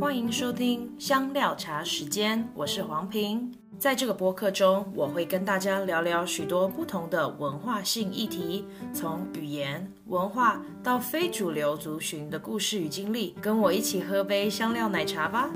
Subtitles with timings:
[0.00, 3.52] 欢迎收听香料茶时间，我是黄平。
[3.80, 13.34] 在这个播客中，我会跟大家聊聊许多不同的文化性议题，从语言、文化到非主流族群的故事与经历。
[13.42, 15.50] 跟我一起喝杯香料奶茶吧。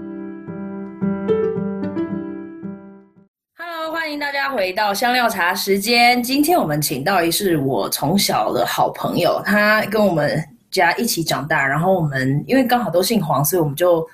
[3.56, 6.20] Hello，欢迎大家回到香料茶时间。
[6.20, 14.04] 今天我们请到一是我从小的好朋友，他跟我们家一起长大，然后我们因为刚好都姓黄，所以我们就。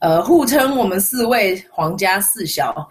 [0.00, 2.88] 呃，互称我们四位皇家四小，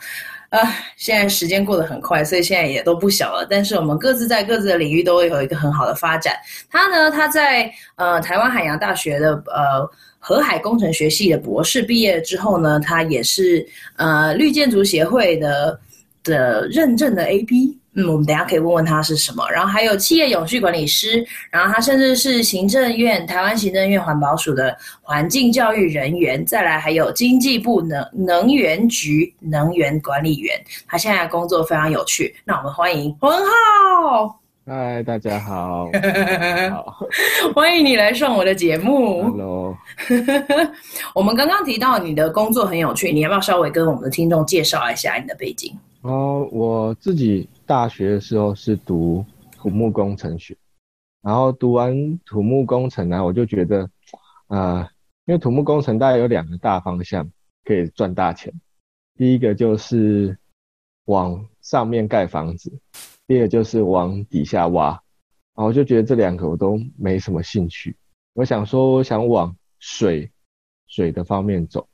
[0.50, 0.60] 啊、
[0.96, 3.46] 现在时间过得很快，所以现在也都不小了。
[3.50, 6.36] 但是我们各自在各自的领域都会有一个很好的发展。
[6.70, 15.80] 他呢，他在呃台湾海洋大学的呃河海工程学系的博士毕业之后呢，他也是呃绿建筑协会的
[16.24, 17.79] 的认证的 AB。
[17.96, 19.50] 嗯，我们等一下可以问问他是什么。
[19.50, 26.46] 然后还有企业永续管理师，然后他甚至是行政院台湾行政院环保署的环境教育人员。
[26.46, 30.56] 再来还有经济部能能源局能源管理员。
[30.88, 32.36] 他现在工作非常有趣。
[32.46, 34.40] 那我们欢迎黄文浩。
[34.68, 35.90] 嗨，大家好。
[36.72, 37.00] 好，
[37.56, 39.24] 欢迎你来上我的节目。
[39.24, 39.76] Hello。
[41.16, 45.76] 我们刚刚提到你的工作很有趣，你要不要稍微跟我们的听众介绍一下你的背景？
[46.04, 47.50] 哦，我自己。
[47.70, 50.58] 大学的时候是读土木工程学，
[51.22, 53.88] 然后读完土木工程呢，我就觉得，
[54.48, 54.82] 呃，
[55.26, 57.30] 因为土木工程大概有两个大方向
[57.64, 58.52] 可以赚大钱，
[59.16, 60.36] 第一个就是
[61.06, 62.76] 往上面盖房子，
[63.28, 64.90] 第二个就是往底下挖，
[65.54, 67.96] 然后我就觉得这两个我都没什么兴趣，
[68.34, 70.32] 我想说我想往水
[70.88, 71.88] 水的方面走，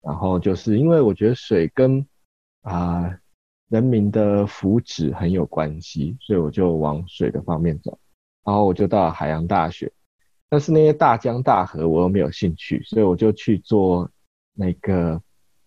[0.00, 2.06] 然后就是因为我觉得水跟
[2.62, 3.14] 啊。
[3.68, 7.98] 人民的福祉很有关系，所以我就往水的方面走，
[8.44, 9.92] 然后我就到了海洋大学，
[10.48, 14.10] 但是那些大江大河我又没有兴趣，所以我就去做
[14.54, 15.20] 那个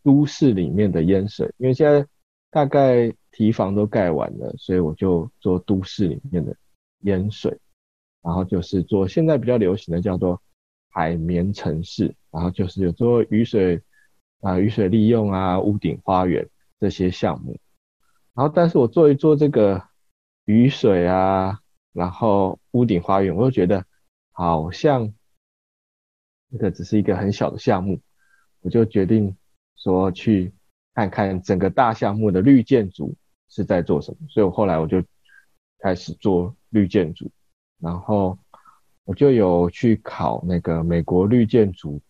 [0.04, 2.06] 都市里面的淹水，因为现在
[2.50, 6.56] 大概堤防都盖完了，所以我就做都市里面的
[7.02, 7.56] 淹水，
[8.24, 10.42] 然后就是做现在比较流行的叫做
[10.90, 13.80] 海绵城市，然后就是有做雨水
[14.42, 17.56] 啊、雨水利用啊、屋顶花园这些项目。
[18.34, 19.84] 然后，但是我做一做这个
[20.46, 21.60] 雨水啊，
[21.92, 23.86] 然后屋顶花园，我就觉得
[24.32, 25.14] 好像
[26.50, 28.00] 这个只是一个很小的项目，
[28.62, 29.36] 我就决定
[29.76, 30.54] 说去
[30.94, 33.14] 看看整个大项目的绿建筑
[33.50, 34.18] 是在做什么。
[34.30, 35.04] 所以我后来我就
[35.80, 37.30] 开始做绿建筑，
[37.82, 38.40] 然后
[39.04, 42.02] 我就有去考那个美国绿建筑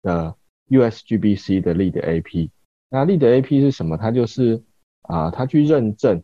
[0.00, 0.34] 的
[0.70, 2.50] USGBC 的 LEED AP。
[2.88, 3.98] 那 LEED AP 是什么？
[3.98, 4.64] 它就是。
[5.08, 6.22] 啊，他去认证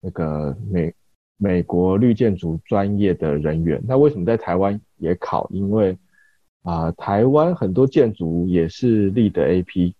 [0.00, 0.94] 那个美
[1.36, 3.82] 美国绿建筑专业的人员。
[3.84, 5.48] 那为什么在台湾也考？
[5.50, 5.98] 因为
[6.62, 9.92] 啊，台湾很多建筑也是立的 AP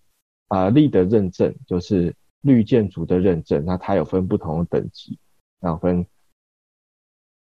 [0.47, 3.65] 啊立的认证就是绿建筑的认证。
[3.65, 5.19] 那它有分不同的等级，
[5.59, 6.05] 然后分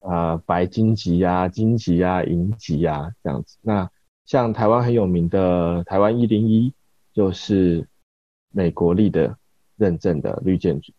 [0.00, 3.58] 啊白金级啊、金级啊、银级啊这样子。
[3.60, 3.90] 那
[4.24, 6.72] 像台湾很有名的台湾一零一，
[7.12, 7.86] 就是
[8.50, 9.36] 美国立的
[9.80, 10.92] 认证的绿建筑，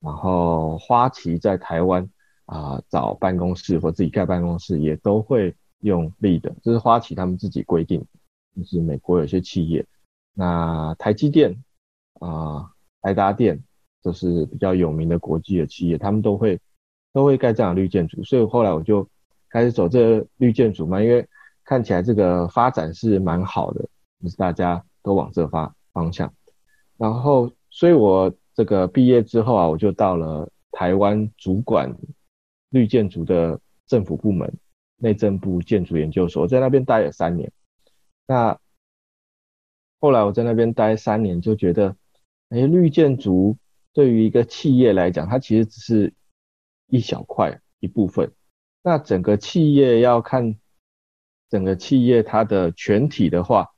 [0.00, 2.08] 然后花旗在台湾
[2.46, 8.02] 啊、找办公室或自己盖办公室也都会用 LEED，这是花旗他们自己规定，
[8.56, 9.84] 就是美国有些企业，
[10.34, 11.50] 那台积电
[12.20, 12.70] 啊、呃、
[13.02, 13.60] 台达电
[14.02, 16.60] 都是比较有名的国际的企业，他们都会
[17.12, 19.06] 都会盖这样的绿建筑，所以后来我就
[19.50, 21.28] 开始走这绿建筑嘛，因为
[21.64, 23.82] 看起来这个发展是蛮好的，
[24.22, 26.32] 就是大家都往这发方向，
[26.96, 27.50] 然后。
[27.78, 31.96] 所以我这个毕业之后啊，我就到了台湾主管
[32.70, 34.52] 绿建筑的政府部门
[34.96, 37.52] 内政部建筑研究所，在那边待了三年。
[38.26, 38.58] 那
[40.00, 41.94] 后来我在那边待三年，就觉得，
[42.48, 43.56] 哎，绿建筑
[43.92, 46.12] 对于一个企业来讲，它其实只是
[46.88, 48.32] 一小块一部分。
[48.82, 50.56] 那整个企业要看
[51.48, 53.68] 整个企业它的全体的话，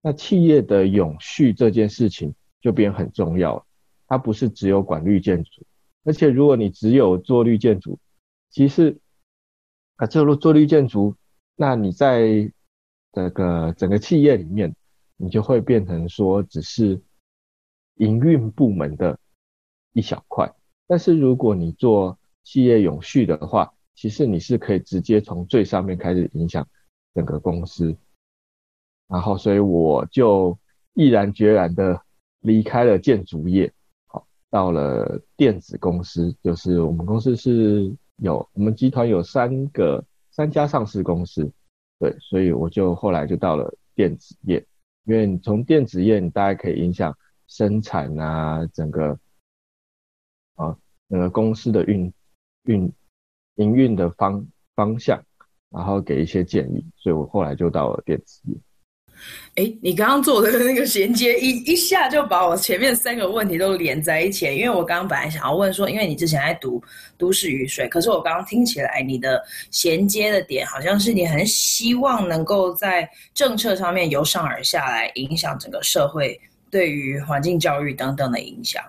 [0.00, 2.32] 那企业的永续这件事情。
[2.62, 3.66] 就变很重要了，
[4.06, 5.66] 它不是只有管绿建筑，
[6.04, 7.98] 而且如果你只有做绿建筑，
[8.50, 8.96] 其实
[9.96, 11.16] 啊，这如做绿建筑，
[11.56, 12.52] 那你在
[13.12, 14.72] 这个整个企业里面，
[15.16, 17.02] 你就会变成说只是
[17.96, 19.18] 营运部门的
[19.92, 20.48] 一小块。
[20.86, 26.64] 但是如果你做企业永续的话，其实你是可以直接从最上面开始影响
[27.12, 27.96] 整个公司。
[29.08, 30.56] 然后，所以我就
[30.94, 32.00] 毅然决然的。
[32.42, 33.72] 离开了建筑业，
[34.06, 41.50] 好，到了电子公司，就是我们公司是有我们集团有三个三家上市公司，
[41.98, 44.64] 对，所以我就后来就到了电子业，
[45.04, 47.16] 因为从电子业，你大概可以影响
[47.46, 49.18] 生产啊，整个
[50.56, 50.76] 啊
[51.08, 52.12] 整个公司的运
[52.64, 52.92] 运
[53.56, 55.22] 营运的方方向，
[55.70, 58.56] 然后给一些建议，所以我后来就到了电子业。
[59.56, 64.46] 哎，你刚刚做的那个衔接，一一下就把我前面三个问题都连在一起。
[64.46, 66.82] 因为我刚刚本来想要问说，因为你之前在读
[67.18, 76.40] 都市雨水，可是我刚刚听起来你的衔接的点，好像是你很希望能够在政策上面由上而下来影响整个社会
[76.70, 78.82] 对于环境教育等等的影响。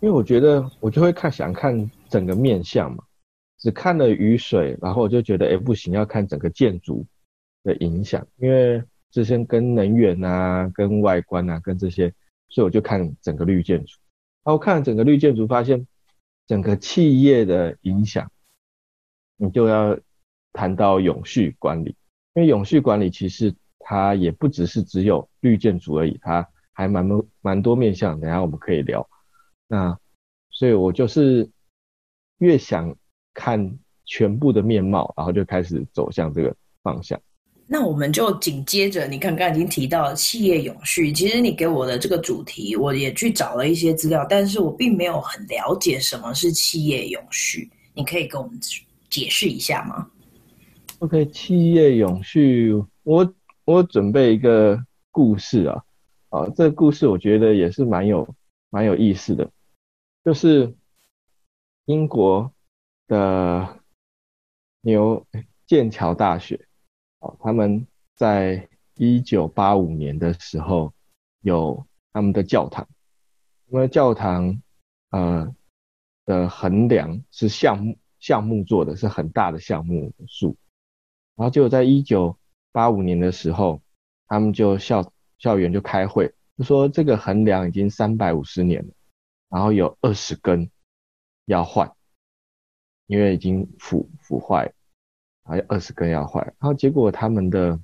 [0.00, 3.04] 因为我觉得我就会看想看整个面相嘛，
[3.60, 7.06] 只看了雨水，然后我就觉得哎不行，要看整个建筑
[7.62, 8.82] 的影响，因为。
[9.14, 12.12] 这些跟能源啊、跟外观啊、跟这些，
[12.48, 13.96] 所以我就看整个绿建筑。
[14.42, 15.86] 然后看整个绿建筑，发现
[16.48, 18.28] 整个企业的影响，
[19.36, 19.96] 你就要
[20.52, 21.96] 谈到永续管理。
[22.34, 27.08] 因为永续管理其实它也不只是只有绿建筑而已，它还蛮
[27.40, 28.18] 蛮多面向。
[28.18, 29.08] 等下我们可以聊。
[29.68, 29.96] 那
[30.50, 31.48] 所以我就是
[32.38, 32.96] 越想
[33.32, 37.20] 看全部的面貌，然后就开始走向这个方向。
[37.66, 48.60] 那我们就紧接着，你看刚刚已经提到了企业永续，其实你给我的这个主题，我也去找了一些资料，但是我并没有很了解什么是企业永续，你可以跟我们
[49.08, 50.06] 解释一下吗
[50.98, 53.34] ？OK，企业永续，我
[53.64, 54.78] 我准备一个
[55.10, 55.82] 故事啊，
[56.28, 58.28] 啊，这个故事我觉得也是蛮有
[58.68, 59.50] 蛮有意思的，
[60.22, 60.74] 就是
[61.86, 62.52] 英国
[63.08, 63.80] 的
[64.82, 65.26] 牛
[65.66, 66.63] 剑桥大学。
[67.40, 67.86] 他们
[68.16, 70.92] 在一九八五年的时候
[71.40, 72.88] 有他们的教堂，
[73.66, 74.60] 因为教堂
[75.10, 75.54] 呃
[76.24, 80.56] 的横梁是橡木橡木做的，是很大的橡木树。
[81.36, 82.38] 然后就在一九
[82.72, 83.82] 八五年的时候，
[84.26, 88.94] 他们就校校园就开会，就说这个横梁已经三百五十年了，
[89.48, 90.70] 然后有二十根
[91.46, 91.92] 要换，
[93.06, 94.72] 因为已经腐腐坏了。
[95.44, 97.78] 还有二十根要换，然后结果他们的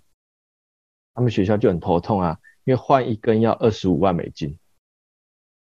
[1.14, 4.58] 他们学校就很头痛啊，因为换一根要二十五万美金，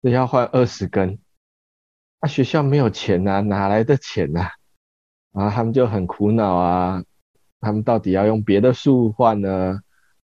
[0.02, 1.18] 所以要换二十根，
[2.20, 4.52] 那、啊、学校没有钱啊，哪来的钱啊？
[5.32, 7.04] 然后他们就很苦恼啊，
[7.62, 9.80] 他们到底要用别的树换呢，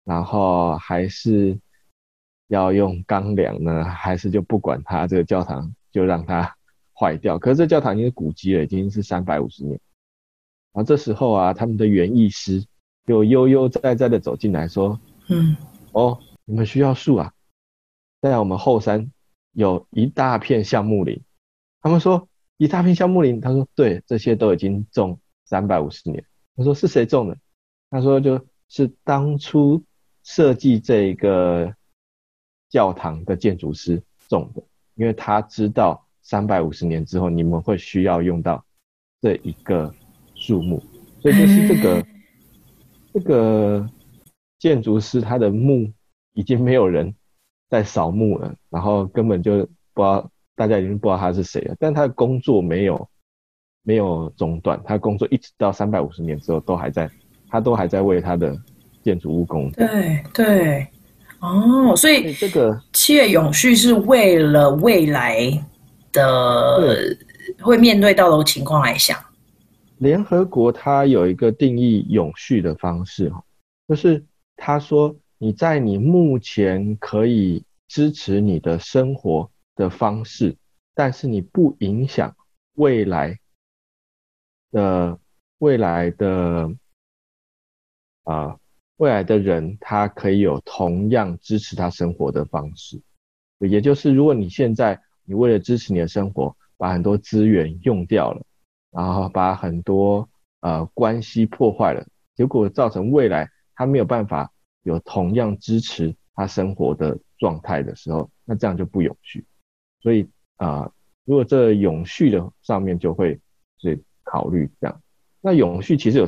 [0.04, 1.58] 然后还是
[2.48, 6.56] 要用钢梁呢，还是就不管它这个教堂就让它
[6.94, 7.40] 坏掉？
[7.40, 9.80] 可是这教堂已经是古迹了，已经是三百五十年。
[10.74, 12.66] 然后这时候啊，他们的园艺师
[13.06, 15.00] 就悠悠哉哉的走进来说
[15.30, 15.56] ：“嗯，
[15.92, 17.32] 哦，你们需要树啊，
[18.22, 19.12] 在我们后山
[19.52, 21.22] 有一大片橡木林。”
[21.80, 22.28] 他们说
[22.58, 26.26] ：“一大片橡木林。”他说：“对，这些都已经种三百五十年。”
[26.58, 27.38] 他说：“是谁种的？”
[27.92, 29.84] 他说：“就是当初
[30.24, 31.72] 设计这个
[32.70, 34.64] 教堂的建筑师种的，
[34.96, 38.66] 因为他知道三百五十年之后你们会需要用到
[39.22, 39.94] 这一个。”
[40.44, 40.84] 树木，
[41.22, 42.06] 所以就是这个
[43.14, 43.90] 这个
[44.60, 45.90] 建筑师，他的墓
[46.34, 47.16] 已经没有人
[47.70, 49.60] 在扫墓了，然后根本就
[49.94, 51.76] 不知道，大家已经不知道他是谁了。
[51.80, 53.08] 但他的工作没有
[53.84, 57.10] 没有中断，他的工作一直到三百五十年之后都还在，
[57.50, 58.54] 他都还在为他的
[59.02, 59.88] 建筑物工作。
[59.88, 60.88] 对对，
[61.40, 65.40] 哦，所以这个企业永续是为了未来
[66.12, 67.16] 的
[67.62, 69.18] 会面对到的情况来想。
[70.04, 73.32] 联合国它有一个定义永续的方式，
[73.88, 74.24] 就是
[74.58, 80.56] 他说你在你目前可以支持你的生活的方式，
[80.94, 82.36] 但是你不影响
[82.74, 83.40] 未来
[84.72, 85.18] 的
[85.60, 86.76] 未来的
[88.26, 88.58] 啊、
[88.98, 93.02] 未来的人，他可以有同样支持他生活的方式。
[93.60, 98.46] 也就是如果你现在你为了支持你的生活，把很多资源用掉了。
[98.94, 100.30] 然后把很多
[100.62, 104.52] 呃关系破坏了，结果造成未来他没有办法
[104.84, 109.44] 有同样支持他生活的状态的时候，那这样就不永续。
[110.00, 110.90] 所以啊、
[111.26, 113.40] 如果这永续的上面就会
[113.80, 115.02] 去考虑这样。
[115.42, 116.26] 那永续其实有，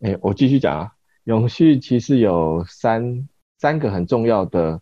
[0.00, 0.92] 哎，我继续讲啊，
[1.24, 3.28] 永续其实有三
[3.58, 4.80] 三个很重要的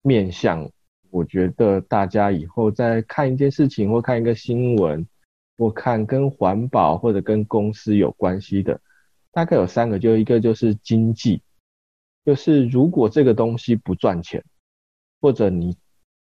[0.00, 0.68] 面向，
[1.10, 5.06] 我觉得大家以后在看一件事情或看一个新闻。
[5.56, 8.80] 我看跟环保或者跟公司有关系的，
[9.32, 11.42] 大概有三个，就一个就是经济，
[12.24, 14.42] 就是如果这个东西不赚钱，
[15.20, 15.76] 或者你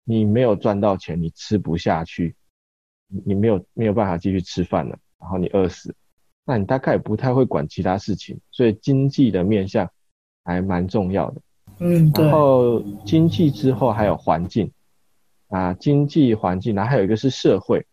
[0.05, 2.35] 你没有赚到钱，你吃不下去，
[3.25, 5.95] 你没有没有办法继续吃饭了，然后你饿死，
[6.45, 9.91] 那你大概也不太会管其他事情，所以经济的面向
[10.45, 11.41] 还蛮重要的。
[11.79, 14.73] 嗯，然后经济之后还有环境
[15.49, 17.87] 啊，经济环境，然后还有一个是社会，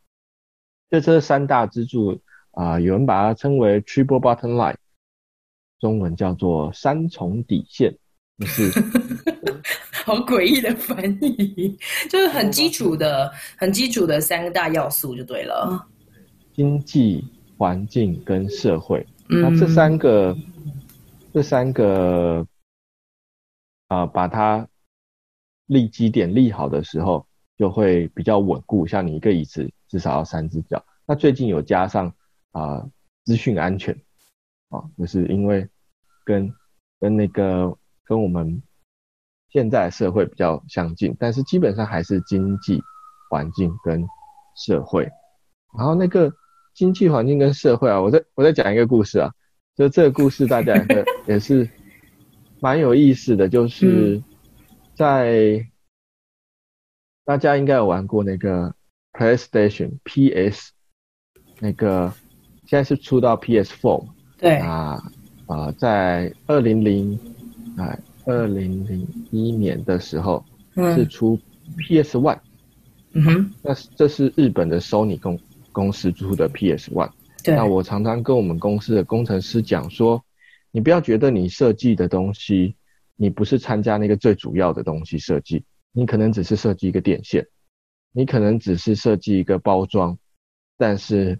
[0.93, 2.21] 这这三大支柱
[2.51, 4.75] 啊，有人把它称为 triple bottom line，
[5.79, 7.91] 中文叫做三重底线，
[8.37, 8.69] 就是
[10.05, 11.75] 好诡异的翻译，
[12.11, 15.83] 就是很基础的、很基础的三个大要素就对了，
[16.53, 20.43] 经济、环境跟社会，那这三个、嗯、
[21.33, 22.45] 这三个。
[23.87, 24.67] 啊、呃，把它
[25.67, 27.23] 立基点立好的时候，
[27.57, 28.87] 就会比较稳固。
[28.87, 30.83] 像你一个椅子至少要三只脚。
[31.05, 32.07] 那最近有加上
[32.51, 32.91] 啊，呃、
[33.25, 33.93] 资讯安全
[34.69, 35.69] 啊、呃，就是因为
[36.25, 36.51] 跟
[36.99, 38.63] 跟那个跟我们
[39.49, 42.81] 现在社会比较相近，但是基本上还是经济
[43.29, 44.03] 环境跟
[44.65, 45.03] 社会。
[45.77, 46.33] 然后那个
[46.73, 49.31] 经济环境跟社会啊，我再我再讲一个故事啊，
[49.75, 51.69] 就这个故事大家也 也是。
[52.59, 54.23] 蛮有意思的，就是
[54.95, 55.67] 在
[57.25, 58.73] 大家应该有玩过那个
[59.13, 60.71] PlayStation PS，
[61.59, 62.13] 那个
[62.65, 64.57] 现在是出到 PS4，对。
[64.57, 65.01] 啊
[65.45, 67.17] 啊，在二零零
[67.77, 70.43] 啊二零零一年的时候
[70.95, 71.39] 是出
[71.77, 72.39] PS One，
[73.11, 75.39] 嗯哼，那这是日本的 Sony 公
[75.71, 77.11] 公司出的 PS One，
[77.43, 80.23] 对，那我常常跟我们公司的工程师讲说。
[80.75, 82.75] 你不要觉得你设计的东西，
[83.15, 87.45] 你不是参加那个最主要的东西设计，你可能只是设计一个电线，
[88.13, 90.17] 你可能只是设计一个包装，
[90.77, 91.37] 但是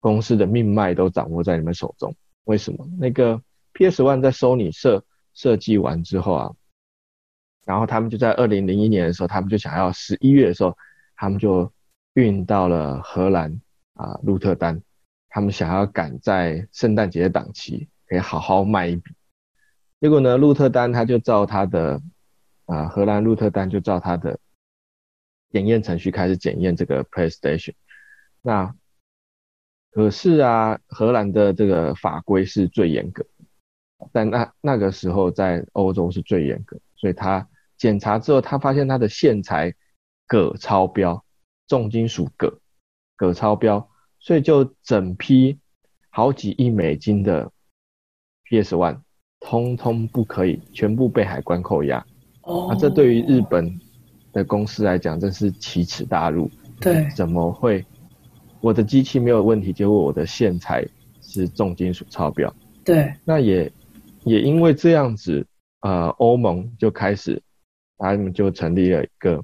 [0.00, 2.12] 公司的命脉都掌握在你们手中。
[2.44, 2.84] 为什么？
[2.98, 3.40] 那个
[3.74, 5.04] PS One 在收你设
[5.34, 6.52] 设计完之后啊，
[7.64, 10.76] 然后他们就在二零零一年的时候，他们就想要十一月的时候，
[11.14, 11.72] 他们就
[12.14, 13.60] 运到了荷兰
[13.94, 14.82] 啊鹿特丹，
[15.28, 17.88] 他们想要赶在圣诞节档期。
[18.08, 19.12] 可以好好卖一笔，
[20.00, 22.00] 结果呢，鹿特丹他就照他的
[22.66, 24.38] 啊、荷兰鹿特丹就照他的
[25.50, 27.74] 检验程序开始检验这个 PlayStation。
[28.42, 28.74] 那
[29.90, 33.26] 可是啊，荷兰的这个法规是最严格，
[34.12, 39.74] 但那那个时候在欧洲是最严格，所以他检查之后，他发现他的线材
[40.26, 41.24] 铬超标，
[41.66, 42.60] 重金属铬
[43.16, 43.88] 铬超标，
[44.18, 45.58] 所以就整批
[46.10, 47.50] 好几亿美金的。
[48.48, 49.00] PS One
[49.40, 51.98] 通通不可以，全部被海关扣押。
[52.42, 52.70] 哦、oh.
[52.70, 53.76] 啊，那这对于日本
[54.36, 56.50] 的公司来讲，真是奇耻大辱。
[56.80, 57.82] 对，怎么会？
[58.60, 60.86] 我的机器没有问题，结果我的线材
[61.22, 62.54] 是重金属超标。
[62.84, 63.72] 对，那也
[64.24, 65.46] 也因为这样子，
[65.80, 67.42] 呃，欧盟就开始，
[67.96, 69.42] 他们就成立了一个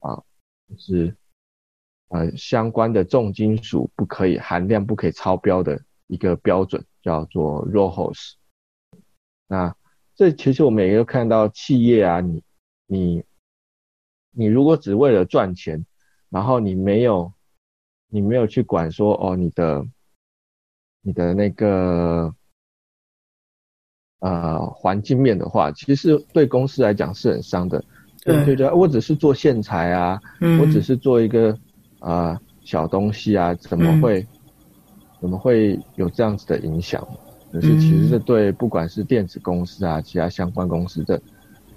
[0.00, 0.14] 啊，
[0.68, 1.16] 就是
[2.08, 6.84] 呃相关的重金属不可以含量不可以超标的一个标准。
[7.06, 8.32] 叫做 RoHS，
[9.46, 9.76] 那
[10.16, 12.42] 这其实我们也有看到企业啊，你
[12.88, 13.22] 你
[14.36, 15.84] 你如果只为了赚钱，
[16.28, 17.32] 然后你没有
[18.08, 19.84] 你没有去管说哦你的
[21.00, 22.34] 你的那个
[24.20, 27.82] 呃环境面的话，其实对公司来讲是很伤的。
[28.20, 31.52] 对对对，我只是做线材啊，嗯、我只是做一个
[32.00, 34.20] 啊、呃、小东西啊，怎么会？
[34.20, 34.26] 嗯
[35.18, 37.02] 怎么会有这样子的影响？
[37.50, 41.20] 就是其实这对不管是电子公司啊，其他相关公司的，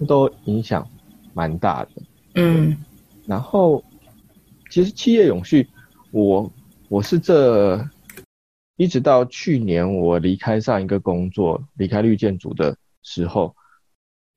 [0.05, 0.85] 都影响
[1.33, 1.91] 蛮大的。
[2.41, 2.73] 嗯，
[3.27, 3.83] 然后
[4.69, 5.67] 其实企业永续，
[6.11, 6.49] 我
[6.87, 7.85] 我是这
[8.77, 13.53] 一直到去年我离开上一个工作，离开绿建筑的时候，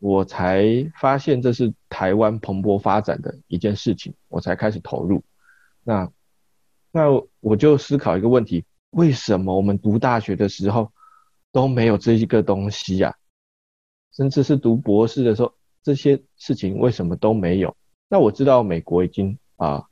[0.01, 0.65] 我才
[0.99, 5.23] 发现这是台湾蓬勃发展的一件事情，我才开始投入。
[5.85, 6.11] 那
[6.91, 7.03] 那
[7.39, 8.65] 我就思考一个问题。
[8.91, 10.91] 为什么我们读大学的时候
[11.53, 13.15] 都没有这一个东西呀？
[14.17, 15.55] 甚至是读博士的时候，
[15.85, 17.77] 这些事情为什么都没有？
[18.13, 19.89] 那我知道美国已经啊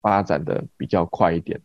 [0.00, 1.60] 发展的比较快一点，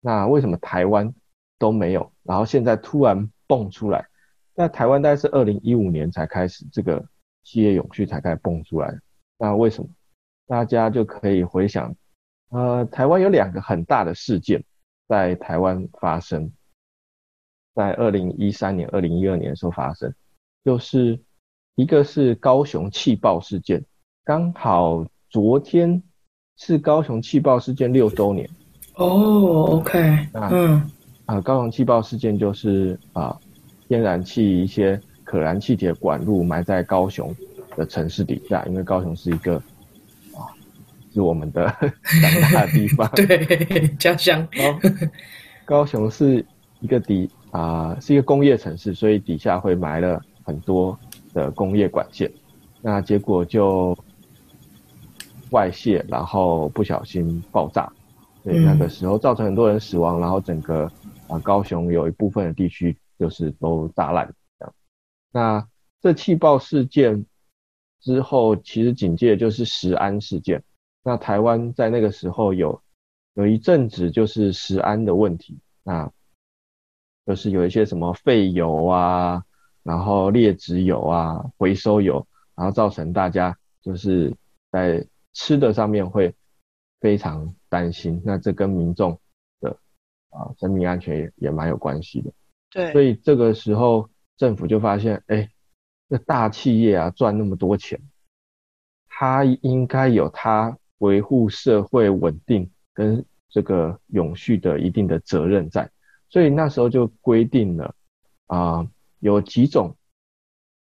[0.00, 1.14] 那为什么台湾
[1.58, 2.10] 都没有？
[2.22, 4.08] 然后现在突然蹦出来，
[4.54, 7.06] 那台湾大概是二零一五年才开始这个
[7.42, 8.98] 企业永续才开始蹦出来，
[9.36, 9.90] 那为什么？
[10.46, 11.94] 大家就可以回想，
[12.48, 14.64] 呃，台湾有两个很大的事件。
[15.06, 16.50] 在台湾发生，
[17.74, 20.14] 在二零一三年、二零一二年的时候发生，
[20.64, 21.20] 就是
[21.74, 23.84] 一个是高雄气爆事件，
[24.30, 26.00] 刚好昨天
[26.56, 28.48] 是高雄气爆事件六周年。
[28.94, 29.98] 哦，OK，
[30.32, 30.88] 那嗯，
[31.26, 33.36] 啊，高雄气爆事件就是啊，
[33.88, 37.34] 天然气一些可燃气体的管路埋在高雄
[37.76, 39.60] 的城市底下，因为高雄是一个。
[41.12, 41.66] 是我们的
[42.22, 44.46] 长大的地方， 对，家乡。
[45.64, 46.46] 高雄是
[46.78, 50.96] 一个底啊、呃，是一个工业城市，所以底下会埋了很多
[51.34, 52.30] 的工业管线，
[52.80, 53.98] 那结果就
[55.50, 57.92] 外泄，然后不小心爆炸，
[58.42, 60.90] 对那个时候造成很多人死亡，然后整个
[61.28, 64.74] 啊高雄有一部分的地区就是都炸烂这样。
[65.32, 65.68] 那
[66.00, 67.26] 这气爆事件
[68.00, 70.62] 之后，其实紧接着就是石安事件。
[71.02, 72.80] 那台湾在那个时候有
[73.34, 76.10] 有一阵子就是食安的问题，那
[77.26, 79.42] 就是有一些什么废油啊，
[79.82, 84.34] 然后劣质油啊，回收油，然后造成大家就是
[84.72, 86.34] 在吃的上面会
[87.00, 88.20] 非常担心。
[88.24, 89.20] 那这跟民众
[89.60, 89.70] 的
[90.30, 92.32] 啊生命安全也也蛮有关系的。
[92.70, 95.48] 对，所以这个时候政府就发现，哎，
[96.08, 98.00] 那大企业啊赚那么多钱，
[99.08, 100.76] 他应该有他。
[101.00, 105.90] 维护社会稳定跟这个永续的一定的责任在，
[106.28, 107.94] 所以那时候就规定了
[108.48, 109.96] 啊、呃，有几种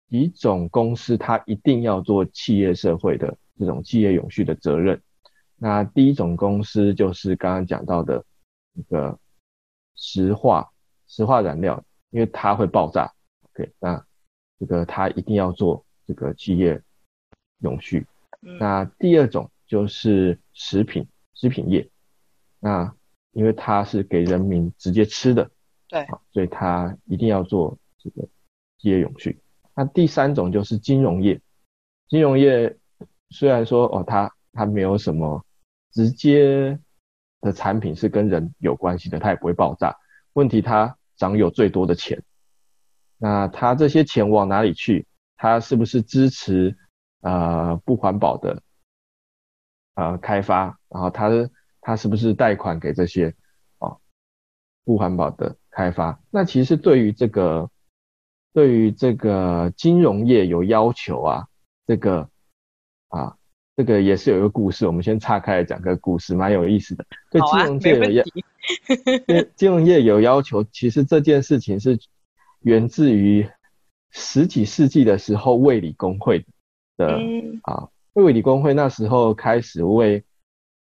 [0.10, 5.00] 几种公司它一定要做企业社会的这种企业永续的责任。
[5.58, 8.26] 那第一种公司就是刚刚讲到的
[8.74, 9.20] 一个
[9.96, 10.72] 石化
[11.06, 13.14] 石化燃料，因为它会爆炸
[13.52, 14.04] ，OK，那
[14.60, 16.82] 这个它一定要做这个企业
[17.60, 18.08] 永续。
[18.40, 19.52] 那第二种。
[19.70, 21.88] 就是食品食品业，
[22.60, 22.92] 那
[23.34, 25.52] 因为它是给人民直接吃的，
[25.88, 28.28] 对，所以它一定要做这个
[28.80, 29.40] 企业永续。
[29.76, 31.40] 那第三种就是金融业，
[32.08, 32.76] 金融业
[33.30, 35.44] 虽然说哦，它它没有什么
[35.92, 36.80] 直接
[37.42, 39.96] 的产品是跟人有关系的，它也不会爆炸。
[40.34, 42.22] 问题它掌有最多的钱，
[43.18, 45.06] 那它这些钱往哪里去？
[45.36, 46.78] 它是不是支持
[47.22, 48.62] 呃不环保的？
[49.96, 51.30] 呃，开发，然后他
[51.82, 53.36] 他是不是贷款给这些
[53.80, 54.00] 哦
[54.86, 56.18] 不环保的开发？
[56.30, 57.70] 那其实对于这个
[58.54, 61.48] 对于这个金融业有要求啊，
[61.86, 62.30] 这个
[63.10, 63.36] 啊
[63.76, 67.06] 这个也是有一个故事，我们先岔开来讲个故事，蛮有意思的。
[67.32, 68.24] 对金融界有要，
[69.26, 71.98] 对金融业有要求，其实这件事情是
[72.62, 73.50] 源自于
[74.12, 76.46] 十几世纪的时候卫理公会
[76.98, 77.22] 的
[77.62, 77.88] 啊。
[78.14, 80.22] 卫理公会那时候开始为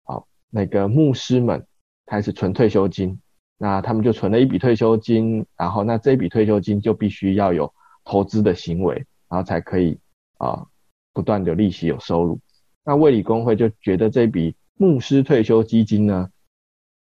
[0.04, 1.66] 啊那个牧师们
[2.04, 3.18] 开始存退休金，
[3.58, 7.74] 那他们就存了一笔退休金，然后那这笔退休金就必须要有
[8.04, 8.94] 投资的行为，
[9.28, 9.98] 然后才可以
[10.38, 10.64] 啊
[11.16, 12.38] 不断的利息有收入。
[12.84, 16.28] 那卫理公会就觉得这笔牧师退休基金呢，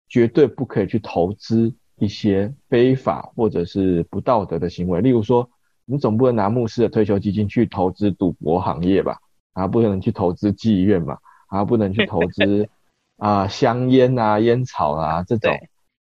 [0.07, 5.49] 绝对不可以去投资一些非法或者是不道德的行为，例如说，
[5.83, 9.19] 你总不能拿牧师的退休基金去投资赌博行业吧？
[9.51, 12.69] 啊，不能去投资妓院嘛，啊，不能去投资
[13.19, 15.51] 啊香烟啊烟草啊这种，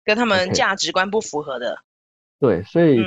[0.05, 1.79] 跟他们价值观不符合的。
[2.39, 3.01] 对，所以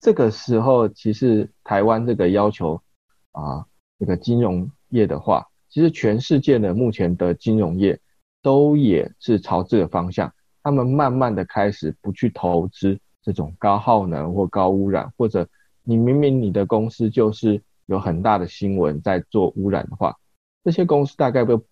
[0.00, 2.82] 这个时候其实台湾这个要求
[3.30, 3.66] 啊，
[3.98, 7.98] 这个金融业的话，其实全世界的目前的金融业
[8.42, 10.32] 都也是朝这个方向，
[10.62, 15.48] 他们慢慢的开始不去投资这种高耗能或高污染，或者
[15.82, 17.62] 你明明你的公司就是。
[17.88, 20.16] 有很大的新闻在做污染的话，
[20.64, 21.64] 这些公司大概不，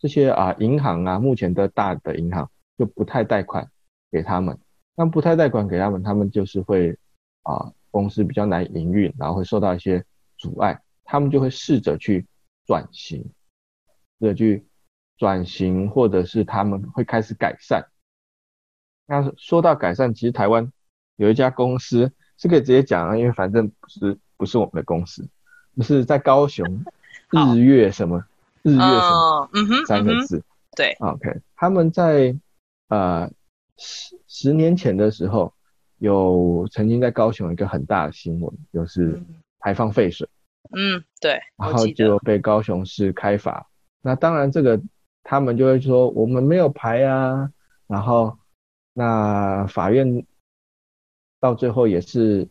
[0.00, 3.70] 这些啊银行啊，目前的大的银行就不太贷款
[4.10, 4.58] 给他们。
[4.96, 6.98] 那不太贷款给他们，他们就是会
[7.44, 10.04] 啊公司比较难营运，然后会受到一些
[10.36, 10.80] 阻碍，
[11.12, 12.26] 他们就会试着去
[12.64, 13.22] 转型，
[14.18, 14.64] 试着去
[15.18, 17.86] 转型，或者是他们会开始改善。
[19.04, 20.72] 那说到改善，其实台湾
[21.16, 25.28] 有一家公司是可以直接讲啊，因为反正不是不是我们的公司。
[25.76, 26.64] 就是在高雄，
[27.28, 28.24] 日月什么，
[28.62, 29.50] 日月什么，
[29.86, 30.42] 三个字，
[30.74, 32.34] 对，OK，他们在
[32.88, 33.30] 呃
[33.76, 35.52] 十十年前的时候，
[35.98, 39.22] 有曾经在高雄一个很大的新闻，就是
[39.58, 40.41] 排放废水，嗯，
[41.20, 43.68] 对，然后就被高雄市开罚。
[44.00, 44.80] 那当然这个
[45.22, 47.50] 他们就会说我们没有牌啊，
[47.86, 48.36] 然后
[48.92, 50.26] 那法院
[51.38, 52.48] 到最后也是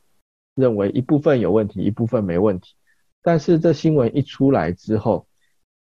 [0.55, 2.75] 认为一部分有问题，一部分没问题。
[3.21, 5.27] 但是这新闻一出来之后，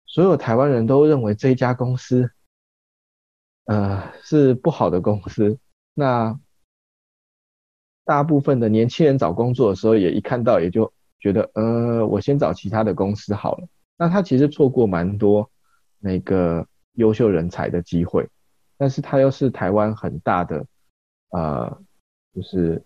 [0.06, 2.30] 所有台湾人都认为这一家公司，
[3.66, 5.58] 呃，是不好的公司。
[5.94, 6.40] 那
[8.04, 13.68] 大部分的年轻人找工作的时候，也一看到也就觉得，呃，我先找其他的公司好了。
[13.96, 15.50] 那他其实错过蛮多
[16.00, 18.28] 那个优秀人才的机会，
[18.78, 20.66] 但是他又是台湾很大的，
[21.30, 21.82] 呃，
[22.36, 22.84] 就是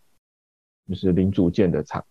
[0.88, 2.06] 就是零组件的厂，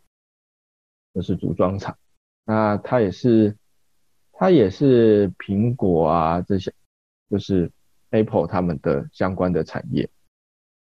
[1.15, 1.97] 就是组装厂。
[2.45, 3.57] 那它也是，
[4.33, 6.73] 它也是苹果啊这些，
[7.31, 7.71] 就是
[8.11, 10.11] Apple 他们的相关的产业。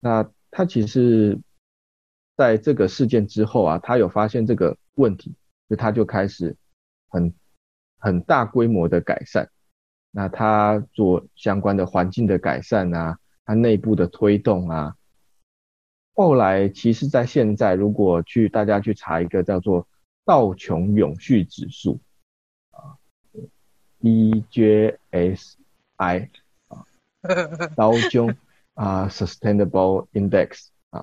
[0.01, 1.38] 那它其实
[2.38, 5.35] 在这个事件之后啊，他有发现这个问题，
[5.68, 6.57] 就他就开始
[7.09, 7.35] 很
[7.98, 9.51] 很大规模的改善。
[10.12, 14.94] 那他做相关的环境的改善啊，他内部的推动啊，
[16.14, 19.88] 后来其实，在现在如果去大家去查一个叫做
[20.24, 21.98] 道琼永续指数
[22.70, 22.94] 啊
[24.01, 25.48] ，DJSI
[26.68, 26.87] 啊，
[27.74, 28.33] 道琼
[28.74, 31.01] 啊 Sustainable Index 啊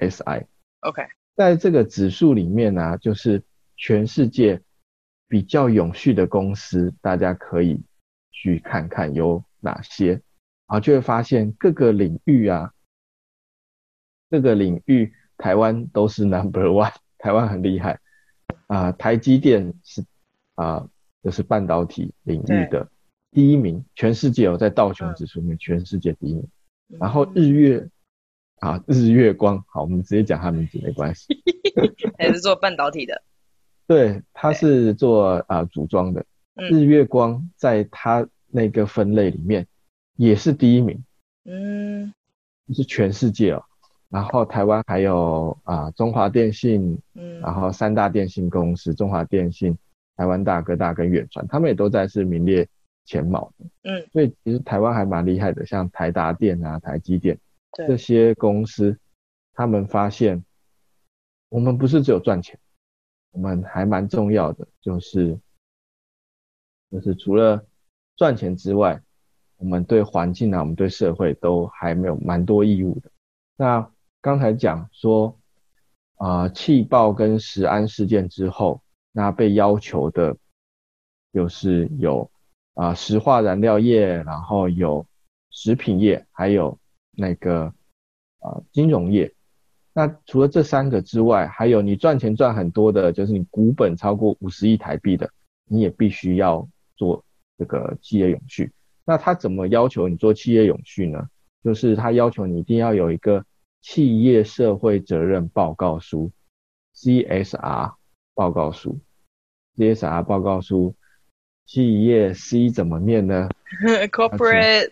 [0.00, 1.02] ，DJSI，OK，
[1.36, 3.42] 在这个指数里面呢，就是
[3.76, 4.60] 全世界
[5.28, 7.80] 比较永续的公司，大家可以。
[8.32, 10.22] 去看看有哪些，然
[10.68, 12.72] 后就会发现各个领域啊，
[14.30, 18.00] 各个领域台湾都是 number one， 台湾很厉害。
[18.68, 20.00] 啊、呃，台积电是
[20.54, 20.90] 啊、呃，
[21.22, 22.88] 就是半导体领域的
[23.30, 26.48] 第一名，全世界有在道琼指数里面全世界第一名。
[26.98, 27.86] 然后日月
[28.60, 31.42] 啊，日月光，好，我们直接讲他名字没关系，
[32.20, 33.22] 也是做半导体的，
[33.88, 36.24] 对，他是做啊、呃、组装的。
[36.70, 39.66] 日月光在他那个分类里面
[40.16, 41.02] 也是第一名，
[41.44, 42.12] 嗯，
[42.74, 43.62] 是全世界哦。
[44.10, 49.74] 然后台湾还有啊、呃、中华电信，嗯，然后三大电信公司，中华电信、
[50.16, 52.68] 台湾大哥大跟远传，他们也都在是名列
[53.06, 54.06] 前茅的，嗯。
[54.12, 57.38] 所以其实台湾还蛮厉害的，像台达电啊、台积电
[57.72, 58.98] 这些公司，
[59.54, 60.44] 他们发现
[61.48, 62.58] 我们不是只有赚钱，
[63.32, 65.38] 我们还蛮重要的，就是。
[66.92, 67.64] 就是除了
[68.16, 69.00] 赚钱之外，
[69.58, 73.08] 我们对环境啊，我们对社会都还没有蛮多义务的。
[73.54, 75.38] 那刚才讲说，
[76.16, 80.36] 啊、气爆跟食安事件之后，那被要求的，
[81.32, 82.28] 就是有
[82.74, 85.06] 啊、石化燃料业，然后有
[85.50, 86.76] 食品业，还有
[87.20, 87.64] 那个
[88.40, 89.32] 啊、呃，金融业。
[89.92, 95.30] 那除了这三个之外，还有你赚钱赚很多的，就是你股本超过五十亿台币的，
[95.66, 96.68] 你也必须要。
[96.96, 97.24] 做
[97.56, 98.70] 这个企业永续，
[99.06, 101.26] 那他怎么要求你做企业永续呢？
[101.64, 103.42] 就是他要求你一定要有一个
[103.80, 106.30] 企业社会责任报告书
[106.94, 107.94] （CSR
[108.34, 109.00] 报告书）。
[109.78, 110.94] CSR 报告书，
[111.64, 113.48] 企业 C 怎么念呢？
[114.12, 114.90] Corporate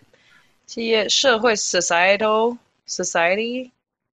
[0.69, 3.71] 企业社会 （Societal Society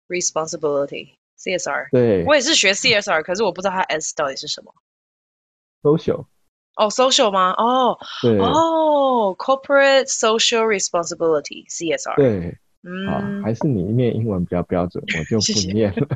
[0.07, 1.89] Responsibility, CSR）。
[1.91, 4.75] 对，我也是学 CSR，可是我不知道它 S 到底是什么。
[5.83, 6.27] Social。
[6.77, 7.53] 哦、oh,，social 吗？
[7.53, 12.17] 哦，对，哦，corporate social responsibility，CSR。
[12.17, 16.07] 对，嗯，啊，还是你念英文比较标准，我就不念了。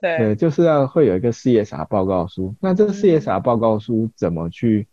[0.00, 2.54] 对，对，就是要会有一个 CSR 报告书。
[2.60, 4.86] 那这个 CSR 报告书怎么去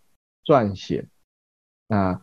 [0.43, 1.07] 撰写？
[1.87, 2.19] 那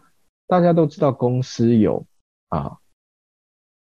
[0.47, 2.07] 大家都知道，公司有
[2.49, 2.79] 啊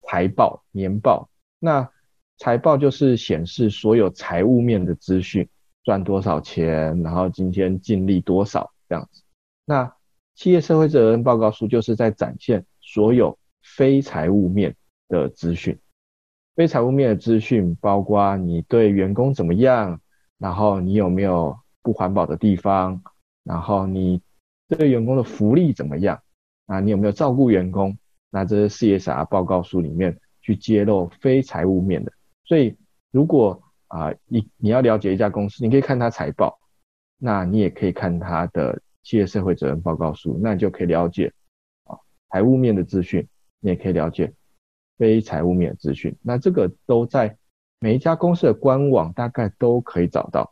[0.04, 1.30] 财报、年报。
[1.60, 1.90] 那
[2.38, 5.48] 财报就是显示所有财务面的资讯。
[5.84, 9.22] 赚多少钱，然后今天净利多少这样子。
[9.66, 9.96] 那
[10.34, 14.76] 企业社会责任报告书就是在展现所有非财务面
[15.10, 15.80] 的资讯。
[16.56, 20.02] 非财务面的资讯包括你对员工怎么样，
[20.40, 23.00] 然后你有没有不环保的地方，
[23.44, 24.20] 然后你
[24.68, 26.20] 对员工的福利怎么样，
[26.66, 27.98] 啊，你有没有照顾员工？
[28.30, 32.12] 那这是 CSR 报告书里面去揭露非财务面的。
[32.44, 32.76] 所以
[33.12, 36.60] 如果啊，你你要了解一家公司，你可以看它财报，
[37.18, 41.32] 那你也可以看它的企业社会责任报告书，那你就可以了解
[41.84, 41.98] 啊
[42.30, 43.26] 财务面的资讯，
[43.60, 44.34] 你也可以了解
[44.98, 46.16] 非财务面的资讯。
[46.22, 47.38] 那这个都在
[47.80, 50.52] 每一家公司的官网大概都可以找到。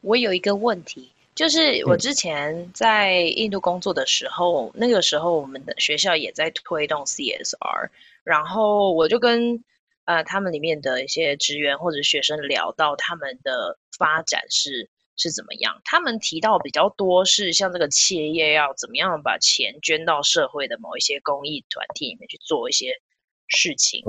[0.00, 7.88] 我有一个问题，就是我之前在印度工作的时候，嗯、那个时候我们的学校也在推动 CSR，
[8.22, 9.64] 然后我就跟。
[10.06, 22.92] 呃，他们里面的一些职员或者学生聊到他们的发展是是怎么样，他们提到比较多是像这个企业要怎么样把钱捐到社会的某一些公益团体里面去做一些
[23.46, 24.02] 事情。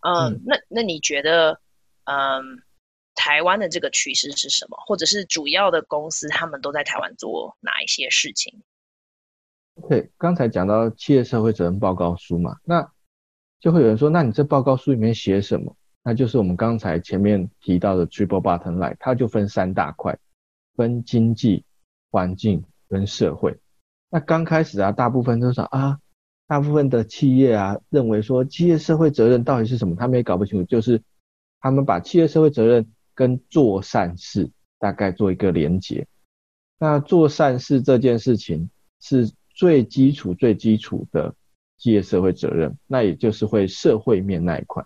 [0.00, 1.60] 嗯，那那你觉得，
[2.06, 2.60] 嗯，
[3.16, 4.78] 台湾的这个趋势是什么？
[4.86, 8.62] 或者是主要的公司他们都在台湾做哪一些事情
[9.82, 12.88] ？OK，刚才讲到企业社会责任报告书嘛，那。
[13.58, 15.74] 就会有人说，那你这报告书里面写什么？
[16.04, 20.16] 那就是我们刚才前面提到的 Triple Bottom Line，它就分三大块，
[20.76, 21.64] 分经济、
[22.10, 23.58] 环境跟社会。
[24.10, 25.98] 那刚开始啊，大部分都是啊，
[26.46, 29.96] 大部分的企业啊，认为说企业社会责任到底是什么？
[29.96, 31.02] 他们也搞不清楚，就是
[31.60, 34.48] 他们把企业社会责任跟做善事
[34.78, 36.06] 大概做一个连结。
[36.78, 41.34] 那做善事这件事情是最基础、最基础的。
[41.78, 44.82] 企业社会责任，那也就是会社会面那一块。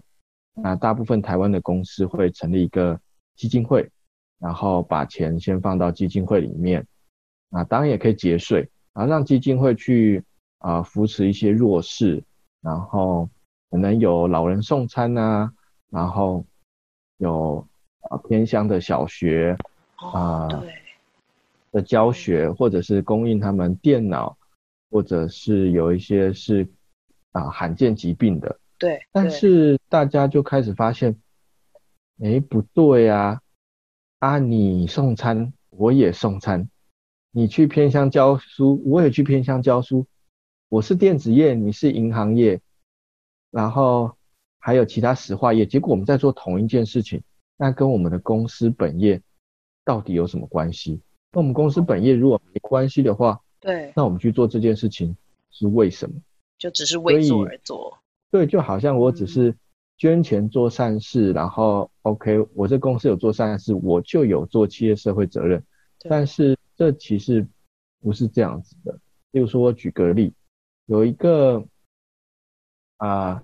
[0.55, 3.01] 那大部分台湾的公司会成立一个
[3.37, 3.88] 基金会，
[4.40, 6.85] 然后把钱先放到基金会里面，
[7.51, 10.21] 啊，当然也可以节税，然后让基金会去
[10.59, 12.25] 啊、扶持一些弱势，
[12.61, 13.31] 然后
[13.71, 15.53] 可能有老人送餐啊，
[15.90, 16.45] 然后
[17.19, 17.64] 有
[18.11, 19.57] 啊偏乡的小学
[19.94, 20.64] 啊、呃、
[21.70, 24.37] 的教学，或者是供应他们电脑，
[24.90, 26.68] 或者是有一些是
[27.31, 28.59] 啊罕见疾病的。
[28.79, 31.14] 对，但是大家就开始发现，
[32.23, 33.40] 哎，不对啊！
[34.18, 36.66] 啊，你送餐，我也送餐；
[37.31, 40.07] 你去偏乡教书，我也去偏乡教书。
[40.68, 42.61] 我是电子业，你是银行业，
[43.51, 44.16] 然后
[44.59, 47.23] 还有其他石化业，结果我们在做同一件事情，
[47.61, 49.20] 那跟我们的公司本业
[49.85, 50.99] 到底有什么关系？
[51.31, 55.14] 那我们公司本业如果没关系的话，对，那我们去做这件事情
[55.51, 56.16] 是为什么？
[56.57, 57.99] 就只是为做而做。
[58.31, 59.55] 对，就好像我只是
[59.99, 65.62] 捐钱做善事，嗯、然后 OK，我这公司有做善事，我就有做企业社会责任。
[66.09, 67.46] 但是这其实
[68.01, 68.99] 不是这样子的。
[69.33, 70.33] 例如说，我举个例，
[70.87, 71.62] 有一个
[72.96, 73.42] 啊、呃，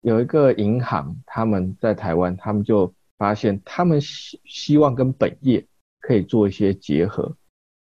[0.00, 2.90] 有一个银行，他们在台湾，他们就
[3.22, 5.64] 发现他们希希望跟本业
[6.00, 7.36] 可以做一些结合。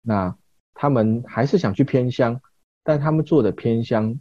[0.03, 0.37] 那
[0.75, 2.41] 他们还是想去偏乡，
[2.83, 4.19] 但他们做的偏乡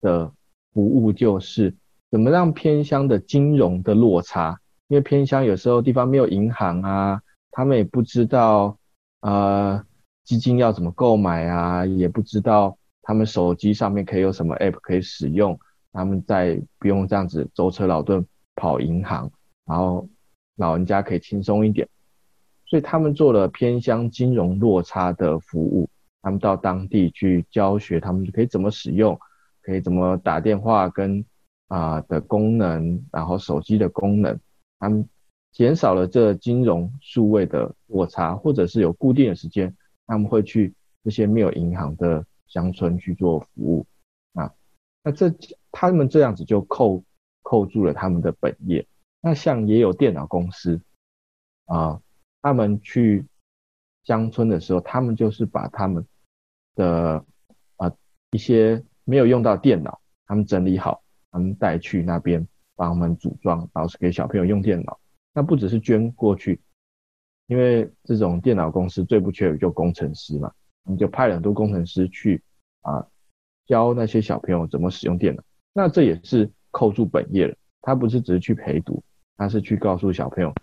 [0.00, 0.32] 的。
[0.74, 1.76] 服务就是
[2.10, 8.78] 怎么让偏乡的金融的落差，因为偏乡有时候地方没有银行啊，他们也不知道
[9.20, 9.84] 呃
[10.24, 15.60] 基金要怎么购买啊，也不知道他们手机上面可以有什么 app 可以使用，
[15.92, 19.30] 他们在不用这样子舟车劳顿跑银行，
[19.66, 20.08] 然后
[20.56, 21.88] 老人家可以轻松一点，
[22.66, 25.88] 所以他们做了偏乡金融落差的服务，
[26.20, 29.18] 他们到当地去教学，他们可以怎么使用。
[29.64, 31.24] 可以怎么打电话跟
[31.68, 34.36] 啊、的功能，然后手机的功能，
[34.80, 35.08] 他们
[35.52, 39.72] 减少了这金融数位的落差，或者是有固定的时间，
[40.04, 43.86] 他们会去这些没有银行的乡村去做服务
[44.34, 44.52] 啊。
[45.04, 45.32] 那这
[45.70, 47.00] 他们这样子就扣
[47.42, 48.84] 扣住了他们的本业。
[49.22, 50.78] 那像也有电脑公司
[51.64, 51.98] 啊，
[52.42, 53.24] 他们去
[54.04, 56.06] 乡村的时候，他们就是把他们
[56.74, 57.24] 的
[57.76, 57.90] 啊
[58.32, 58.84] 一些。
[59.04, 64.96] 没有用到电脑，他们整理好，他们带去那边帮他们组装，然后是给小朋友用电脑。
[65.34, 66.60] 那不只是捐过去，
[67.48, 70.52] 因为这种电脑公司最不缺的就工程师嘛，
[70.84, 72.40] 我们就派很多工程师去
[72.82, 73.04] 啊
[73.66, 75.42] 教那些小朋友怎么使用电脑。
[75.72, 79.02] 那这也是扣住本业了，他不是只是去陪读，
[79.42, 80.54] 他是去告诉小朋友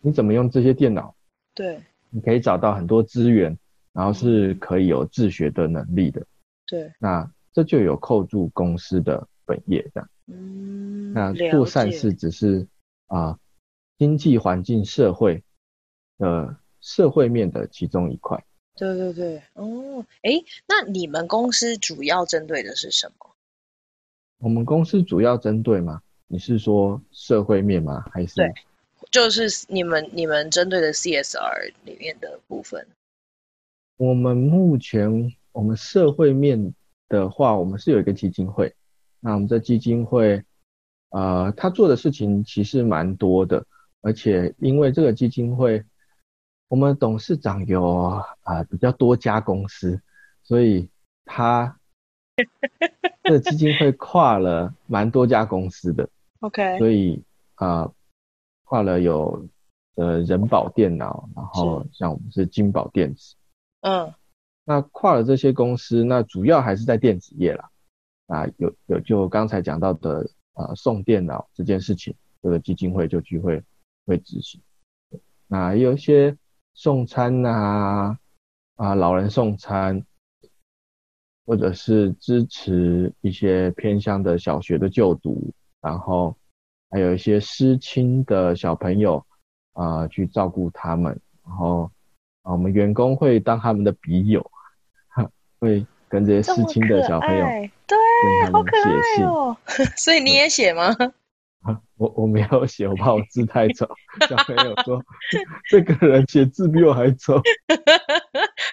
[0.00, 1.14] 你怎么用这些电脑。
[1.54, 3.56] 对，你可以找到很多资源，
[3.92, 6.26] 然后是可以有自学的能力的。
[6.66, 7.30] 对，那。
[7.54, 12.66] 这就有扣住公司的本业这样，嗯，那做善事只是
[13.08, 13.38] 啊、呃，
[13.98, 15.44] 经济环境社会
[16.16, 18.42] 的社会面的其中一块。
[18.74, 23.36] 对对对，哦，哎，那你们公司主要针对的是什么？
[24.38, 26.00] 我们公司主要针对吗？
[26.32, 28.02] 你是说社会面吗？
[28.10, 28.36] 还是？
[28.36, 28.54] 对，
[29.10, 32.86] 就是你们你们针对的 CSR 里面的部分。
[33.98, 36.74] 我们目前我们社会面。
[37.08, 38.74] 的话，我们是有一个基金会，
[39.20, 40.42] 那我们这基金会，
[41.10, 43.62] 呃，他做的事情其实蛮多的，
[44.00, 45.84] 而且因为这个基金会，
[46.68, 50.00] 我们董事长有啊、呃、比较多家公司，
[50.42, 50.88] 所以
[51.26, 51.78] 他
[53.24, 56.08] 这基金会跨了蛮多家公司的
[56.42, 57.24] ，OK，所以
[57.54, 57.94] 啊、呃、
[58.64, 59.48] 跨了有
[59.96, 63.34] 呃人保电脑，然后像我们是金宝电子，
[63.80, 64.12] 嗯。
[64.64, 67.68] 那跨了这些公司，那主要还是在电子业啦。
[68.28, 73.60] 啊，有有就刚才讲到的啊，送电脑这件事情，这个基金会就聚会
[74.06, 74.60] 会执行。
[75.48, 76.36] 那有一些
[76.74, 78.16] 送餐啊，
[78.76, 80.00] 啊，老人送餐，
[81.44, 86.34] 或者是支持一些偏乡的小学的就读，然后
[86.88, 89.22] 还有一些失亲的小朋友
[89.74, 91.90] 啊，去照顾他们，然后。
[92.44, 94.44] 啊，我们员工会当他们的笔友，
[95.60, 97.46] 会跟这些失亲的小朋友，
[97.86, 97.96] 对，
[98.50, 99.56] 好可爱哦。
[99.96, 100.92] 所以你也写吗？
[101.94, 103.88] 我我没有写，我怕我字太丑。
[104.28, 105.00] 小朋友说，
[105.70, 107.40] 这个人写字比我还丑，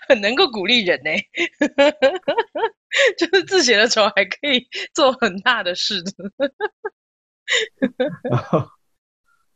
[0.07, 1.11] 很能够鼓励人呢。
[3.19, 6.03] 就是字写的丑，还可以做很大的事。
[8.29, 8.69] 然后，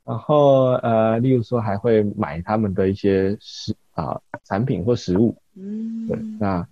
[0.04, 3.76] 然后呃，例如说还会买他们的一些食。
[3.94, 6.68] 啊，产品或食物，嗯，对，那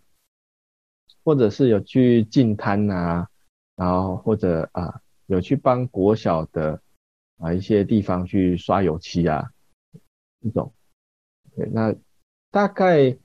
[1.24, 3.30] 或者是有去进摊啊，
[3.76, 6.82] 然后或者啊有去帮国小的
[7.38, 9.52] 啊一些地方去刷油漆啊
[10.42, 10.74] 这种。
[11.56, 11.96] 对，那
[12.50, 13.16] 大概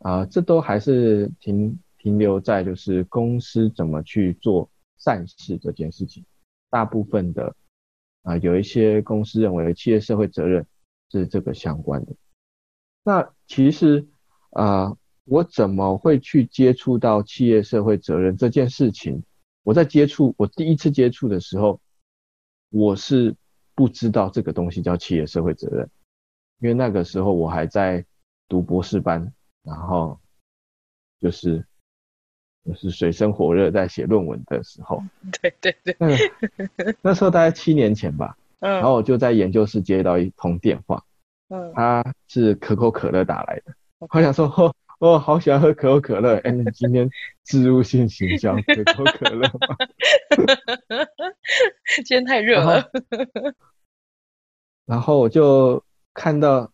[0.00, 6.22] 啊这都还是停停留在就是公司怎么去做善事这件事情。
[6.70, 7.54] 大部分的
[8.22, 10.66] 啊有一些公司认为企业社会责任
[11.10, 12.14] 是这个相关的。
[13.02, 14.06] 那其实
[14.50, 14.96] 啊。
[15.30, 19.22] 我怎么会去接触到企业社会责任这件事情？
[19.62, 21.78] 我在接触，我第一次接触的时候，
[22.70, 23.36] 我是
[23.74, 25.90] 不知道这个东西叫企业社会责任，
[26.60, 28.02] 因为那个时候我还在
[28.48, 29.30] 读博士班，
[29.62, 30.18] 然后
[31.20, 31.67] 就是
[32.64, 35.02] 就是水深火热在写论文的时候。
[35.40, 36.08] 对对对，那，
[37.02, 41.02] 那时候大概七年前吧，嗯，然后我就在研究室接到一通电话，
[41.48, 43.74] 嗯，他是可口可乐打来的，
[44.10, 44.46] 我想说。
[44.46, 47.08] 哦我、哦、好喜欢喝可口可乐，哎、欸，你今天
[47.44, 49.76] 植入性行销可口可乐吗？
[52.04, 53.54] 今天太热了然。
[54.86, 55.80] 然后我就
[56.14, 56.72] 看到，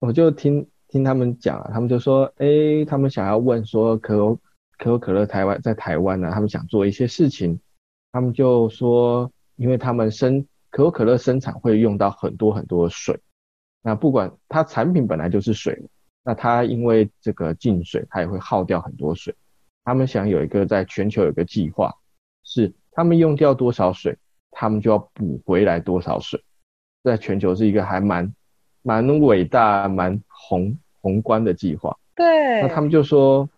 [0.00, 4.38] 我就听听他们讲，他们就说，哎、欸，他们想要问说可口
[4.80, 7.60] 可口可乐台湾在台湾呢，他们想做一些事情，
[8.12, 13.20] 他们就说，因为他们生可口可乐生产会用到很多很多水，
[13.82, 15.78] 那不管它产品本来就是水。
[16.22, 19.34] 那它因为这个进水，它也会耗掉很多水。
[19.84, 21.94] 他们想有一个在全球有一个计划，
[22.42, 24.16] 是他们用掉多少水，
[24.50, 26.42] 他们就要补回来多少水。
[27.02, 28.32] 在全球是一个还蛮
[28.82, 31.96] 蛮伟大、蛮宏宏观的计划。
[32.14, 32.62] 对。
[32.62, 33.48] 那他们就说，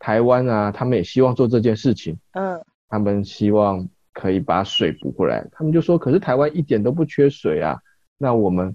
[0.00, 2.18] 台湾啊，他们也希望做这件事情。
[2.32, 2.60] 嗯。
[2.88, 5.46] 他们希望可以把水补回来。
[5.52, 7.78] 他们就说，可是台湾一点都不缺水啊。
[8.18, 8.74] 那我们。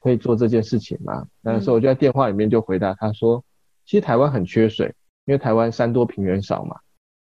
[0.00, 1.26] 可以做这件事情吗？
[1.40, 3.42] 那时候我就在电话里面就回答他说，
[3.86, 4.94] 其实台湾很缺水，
[5.24, 6.76] 因为台湾山多平原少嘛，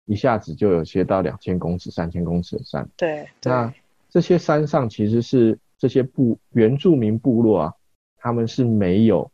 [0.04, 2.86] 一下子就有些到两千公尺、三千公尺的山。
[2.98, 3.26] 对。
[3.42, 3.72] 那
[4.10, 7.74] 这些山上其实是这些部原住民部落啊，
[8.18, 9.32] 他们是没有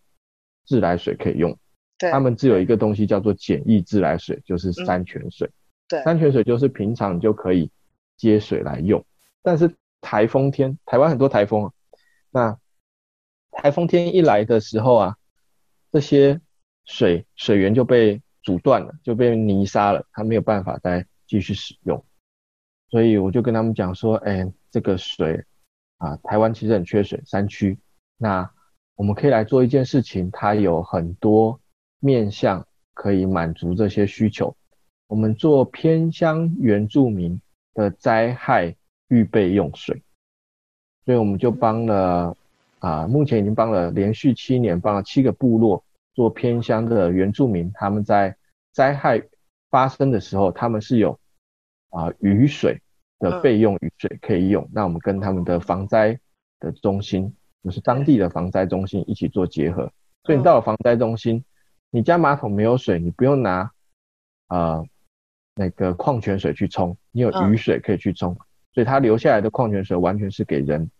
[0.64, 1.58] 自来水可以用。
[1.98, 2.10] 对。
[2.10, 5.50] 他们只有一个东西叫做简易自来水，就是山泉水。
[5.88, 6.02] 对。
[6.02, 7.70] 山泉水就是平常你就可以
[8.16, 9.04] 接水来用，
[9.42, 11.72] 但是台风天，台湾很多台风啊，
[12.30, 12.58] 那。
[13.58, 15.16] 台风天一来的时候啊，
[15.90, 16.38] 这些
[16.84, 22.04] 水水源就被阻断了，就被泥沙了，它没有办法再继续使用。
[22.90, 25.42] 所以我就跟他们讲说，哎、欸，这个水
[25.96, 27.78] 啊，台湾其实很缺水，山区，
[28.18, 28.50] 那
[28.94, 31.58] 我们可以来做一件事情，它有很多
[32.00, 34.56] 面向可以满足这些需求。
[35.06, 37.40] 我们做偏乡原住民
[37.74, 38.74] 的灾害
[39.08, 40.02] 预备用水，
[41.04, 42.36] 所以我们就帮了。
[42.78, 45.82] 啊，目前已经帮了连续七年，帮了七个部落
[46.14, 48.36] 做偏乡的原住民，他们在
[48.70, 49.20] 灾害
[49.70, 51.18] 发生的时候，他们是有
[51.88, 52.78] 啊雨水
[53.18, 54.68] 的备用雨水可以用。
[54.70, 56.16] 那我们跟他们的防灾
[56.60, 59.90] 的中心，就是当地的防灾中心一起做结合。
[60.24, 61.42] 所以你到了防灾中心，
[61.96, 63.70] 你家马桶没有水，你不用拿
[64.48, 64.86] 呃
[65.54, 68.36] 那个矿泉水去冲，你有雨水可以去冲，
[68.74, 70.90] 所以它留下来的矿泉水完全是给人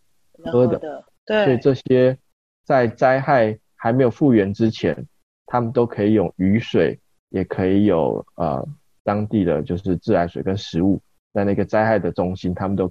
[0.43, 1.05] 喝的。
[1.27, 2.17] 对，所以这些
[2.65, 5.07] 在灾害还没有复原之前，
[5.45, 8.67] 他们都可以用雨水，也可以有呃
[9.05, 10.99] 当地的就是自来水跟食物，
[11.35, 12.91] 在那个灾害的中心，他们都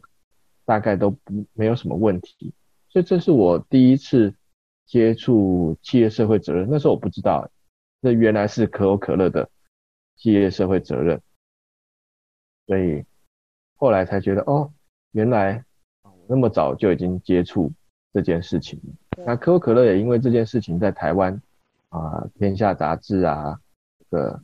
[0.64, 2.54] 大概都不没有什么问题。
[2.88, 4.32] 所以这是我第一次
[4.86, 7.50] 接触企业社会责任，那时候我不知道，
[8.06, 9.50] 这原来是可口可乐的
[10.16, 11.20] 企业社会责任，
[12.68, 13.04] 所以
[13.76, 14.72] 后来才觉得哦，
[15.14, 15.66] 原来
[16.04, 17.74] 我那么早就已经接触。
[18.14, 18.82] 这件事情，
[19.26, 21.34] 那可口可乐也因为这件事情在台湾
[21.90, 23.60] 啊，呃《天下杂志》啊，
[24.00, 24.42] 这个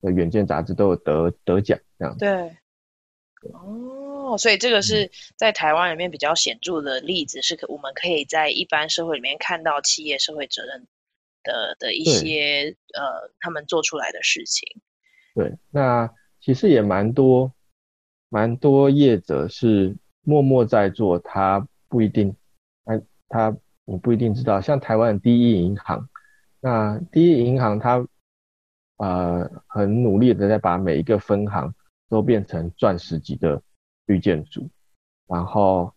[0.00, 2.16] 的《远见》杂志都有得得奖这样。
[2.16, 2.56] 对，
[3.52, 10.86] 哦，所以这个是在台湾里面比较显著的例子，嗯、是可我们可以在一般社会里面看到企业社会责任
[11.46, 14.68] 的的一些呃他们做出来的事情。
[15.34, 17.50] 对，那其实也蛮多
[18.28, 22.36] 蛮多业者是默默在做，他不一定。
[22.84, 26.08] 他他你不一定知道，像台湾的第一银行，
[26.60, 28.06] 那第一银行它
[28.98, 31.72] 呃很努力的在把每一个分行
[32.08, 33.60] 都变成钻石级的
[34.06, 34.68] 绿建筑，
[35.26, 35.92] 然后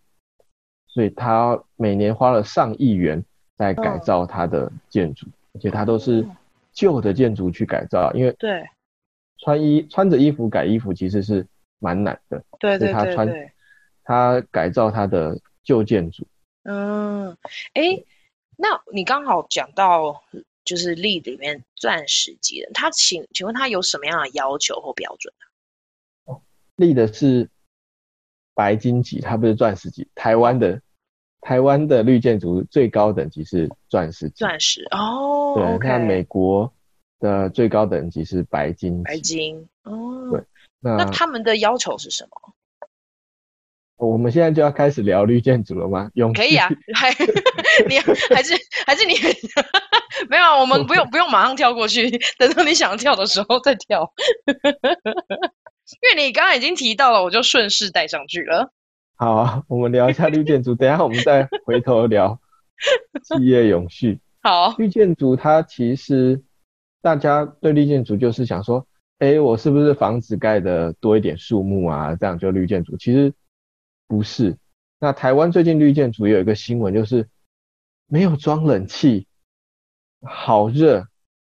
[0.87, 3.23] 所以他每年花了上亿元
[3.57, 6.25] 在改造它的建筑，而且它都是
[6.71, 8.67] 旧的建筑去改造，因为对
[9.37, 11.45] 穿衣穿着衣服改衣服其实是
[11.79, 13.51] 蛮难的，对对对，他穿
[14.03, 16.27] 他改造他的旧建筑。
[16.63, 17.31] 嗯，
[17.73, 18.03] 哎，
[18.57, 20.21] 那你刚好讲到
[20.65, 25.33] 就是 LEED 里面钻石级的，他请请问他有什么样的要求或标准
[26.25, 26.41] 哦
[26.77, 27.49] ，LEED 是
[28.53, 30.07] 白金级，它不是钻石级。
[30.13, 30.81] 台湾的
[31.41, 36.71] 台湾的绿建筑最高等级是钻石级，钻石哦，对，okay、美国
[37.19, 40.41] 的最高等级是白金，白金哦，对，
[40.79, 42.53] 那那他们的要求是什么？
[43.97, 46.09] 我们现在就要开始聊绿建筑了吗？
[46.13, 47.09] 用可以啊，还
[47.87, 48.53] 你还是
[48.85, 49.13] 还是你
[50.29, 54.11] 没有，我们不用不用马上跳过去，等到你想跳的时候再跳。
[56.01, 58.71] 因为你刚刚已经提到了，我就顺势带上去了。
[59.19, 62.39] 好啊，我们聊一下绿建筑， 等一下我们再回头聊
[63.21, 64.21] 企业永续。
[64.41, 66.41] 好，绿建筑它其实
[67.01, 72.95] 大家对绿建筑就是想说，哎，我是不是房子盖的多一点树木啊，这样就绿建筑？
[72.97, 73.33] 其实。
[74.07, 74.57] 不是，
[74.99, 77.29] 那台湾最近绿建筑有一个新闻，就是
[78.07, 79.27] 没有装冷气，
[80.23, 81.05] 好热，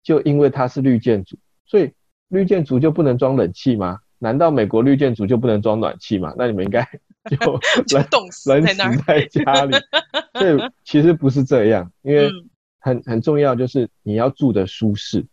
[0.04, 1.36] 就因为它是绿建筑，
[1.66, 1.94] 所以
[2.28, 4.02] 绿建筑就不能装冷气吗？
[4.24, 6.34] 难道美国绿建筑就不能装暖气吗？
[6.40, 6.82] 那你们应该
[7.30, 7.38] 就
[7.98, 9.76] 冷冻死在那儿，在家里。
[10.40, 12.30] 所以其实不是这样，因为
[12.80, 15.26] 很很重要，就是你要住的舒适。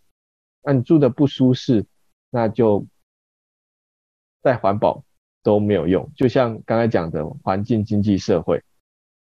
[0.63, 1.87] 那你住的不舒适，
[2.31, 2.85] 那就
[4.43, 5.05] 再环保。
[5.43, 8.63] 都没有用，就像刚才讲的环境、经济、社会，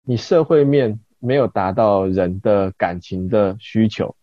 [0.04, 4.14] 你社会面没有达到人的感情的需求，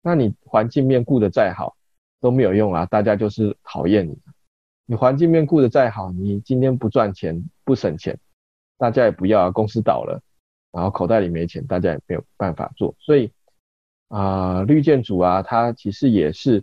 [0.00, 1.76] 那你环境面顾得再好
[2.18, 2.86] 都没有用啊！
[2.86, 4.16] 大家就是讨厌你。
[4.86, 8.18] 你环境面顾得再好，你今天不赚钱、不省钱，
[8.76, 9.50] 大家也不要啊。
[9.50, 10.20] 公司倒了，
[10.72, 12.94] 然后口袋里没钱，大家也没有办法做。
[12.98, 13.32] 所以
[14.08, 16.62] 啊、呃，绿建筑啊，它其实也是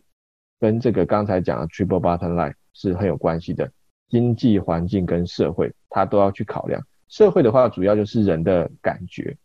[0.60, 3.72] 跟这个刚才讲的 Triple Bottom Line 是很有关系的。
[4.10, 6.86] 经济环境跟社会，它都要去考量。
[7.08, 9.38] 社会的话，主要就是人的感觉。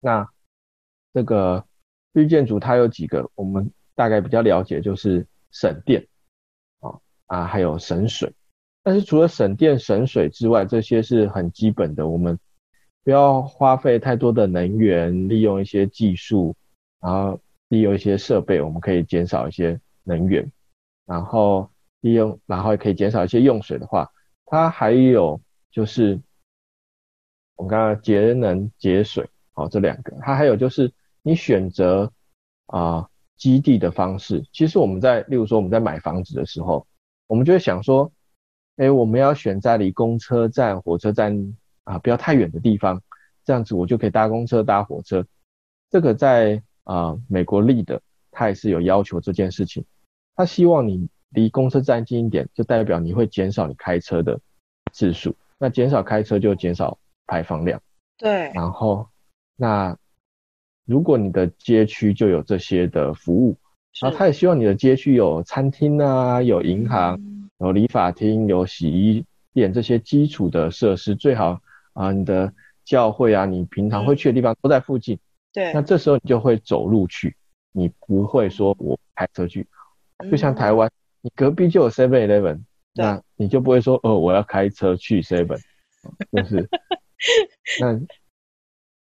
[0.00, 0.28] 那
[1.14, 1.64] 这个
[2.12, 6.04] 绿建筑它有几个，我们大概比较了解，就是省电
[7.28, 8.30] 啊，还有省水。
[8.82, 12.08] 但是除了省电省水之外，这些是很基本的。
[12.08, 12.38] 我们
[13.04, 16.54] 不要花费太多的能源，利用一些技术，
[17.00, 20.50] 然后利用一些设备，我们可以减少一些能源，
[21.06, 21.70] 然后。
[22.02, 24.08] 利用，然后也可以减少一些用水的话，
[24.46, 26.16] 它还有就是
[27.56, 32.12] 我们刚刚节能节水，好，这两个，它还有就是你选择
[32.66, 34.44] 啊、基地的方式。
[34.52, 36.86] 其实我们在，例如说我们在买房子的时候，
[37.28, 38.10] 我们就会想说，
[38.78, 41.32] 哎，我们要选在离公车站、火车站
[41.84, 43.00] 啊、呃、不要太远的地方，
[43.44, 45.24] 这样子我就可以搭公车、搭火车。
[45.88, 48.00] 这个在啊、呃、美国 LEED，
[48.32, 49.84] 它也是有要求这件事情，
[50.34, 51.08] 他希望你。
[51.32, 54.40] 离公车站近一点，就代表你会减少你开车的
[54.94, 55.36] 次数。
[55.58, 57.78] 那减少开车就减少排放量。
[58.16, 58.50] 对。
[58.54, 59.06] 然后，
[59.56, 59.94] 那
[60.86, 63.54] 如果你的街区就有这些的服务，
[64.00, 71.60] 然后他也希望你的街区有餐厅啊，有银行，嗯、有理发厅，有洗衣店这些基础的设施，最好
[71.94, 72.52] 啊，你的
[72.84, 75.16] 教会啊，你平常会去的地方都在附近。
[75.16, 75.20] 嗯、
[75.54, 75.72] 对。
[75.72, 77.36] 那这时候你就会走路去，
[77.72, 79.66] 你不会说我开车去，
[80.30, 80.90] 就像台湾。
[81.20, 82.60] 你隔壁就有 Seven Eleven，
[82.94, 85.60] 那你就不会说哦，我要开车去 Seven，
[86.30, 86.68] 就是
[87.82, 88.00] 那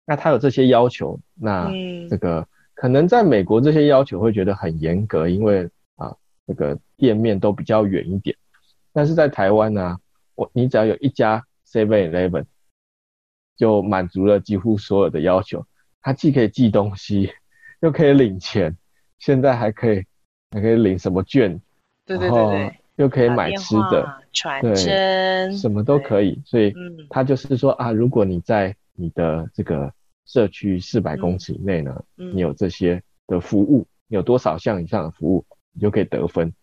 [0.06, 1.68] 那他有这些要求，那
[2.08, 2.46] 这个、嗯、
[2.80, 6.14] 可能在美国这些要求会觉得很严格，因为啊
[6.46, 8.36] 这个店面都比较远一点，
[8.92, 9.98] 但是在台湾呢、啊，
[10.36, 12.44] 我你只要有一家 Seven Eleven，
[13.56, 15.66] 就满足了几乎所有的要求，
[16.00, 17.32] 它既可以寄东西，
[17.80, 18.76] 又可以领钱，
[19.18, 20.04] 现在还可以
[20.52, 21.60] 还可以领什么券？
[22.06, 24.22] 对对对对，又可以买吃的，
[24.62, 26.40] 对，什么都可以。
[26.46, 26.72] 所以
[27.10, 29.92] 它就是说啊，如果你在你的这个
[30.28, 36.54] 社区四百公尺以内呢，嗯，你有这些的服务，你有多少项以上的服务，你就可以得分。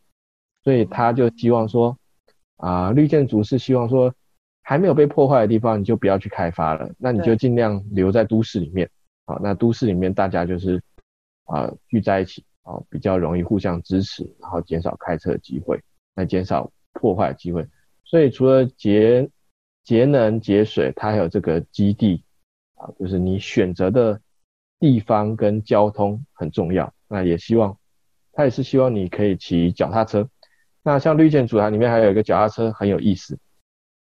[0.64, 1.98] 所以他就希望说
[2.56, 4.16] 啊，绿建筑是希望说
[4.62, 8.90] 还没有被破坏的地方，你就不要去开发了，那你就尽量留在都市里面。
[9.26, 10.82] 好，那都市里面大家就是
[11.44, 12.42] 啊聚在一起。
[12.66, 15.80] 啊，比较容易互相支持，然后减少开车的机会，
[16.16, 17.64] 来减少破坏的机会。
[18.04, 19.30] 所以除了节
[19.84, 22.24] 节能节水，它还有这个基地
[23.00, 24.20] 就是你选择的
[24.80, 26.94] 地方跟交通很重要。
[27.08, 27.78] 那也希望，
[28.32, 30.28] 他也是希望你可以骑脚踏车。
[30.84, 33.38] 那像绿建筑它里面还有一个脚踏车很有意思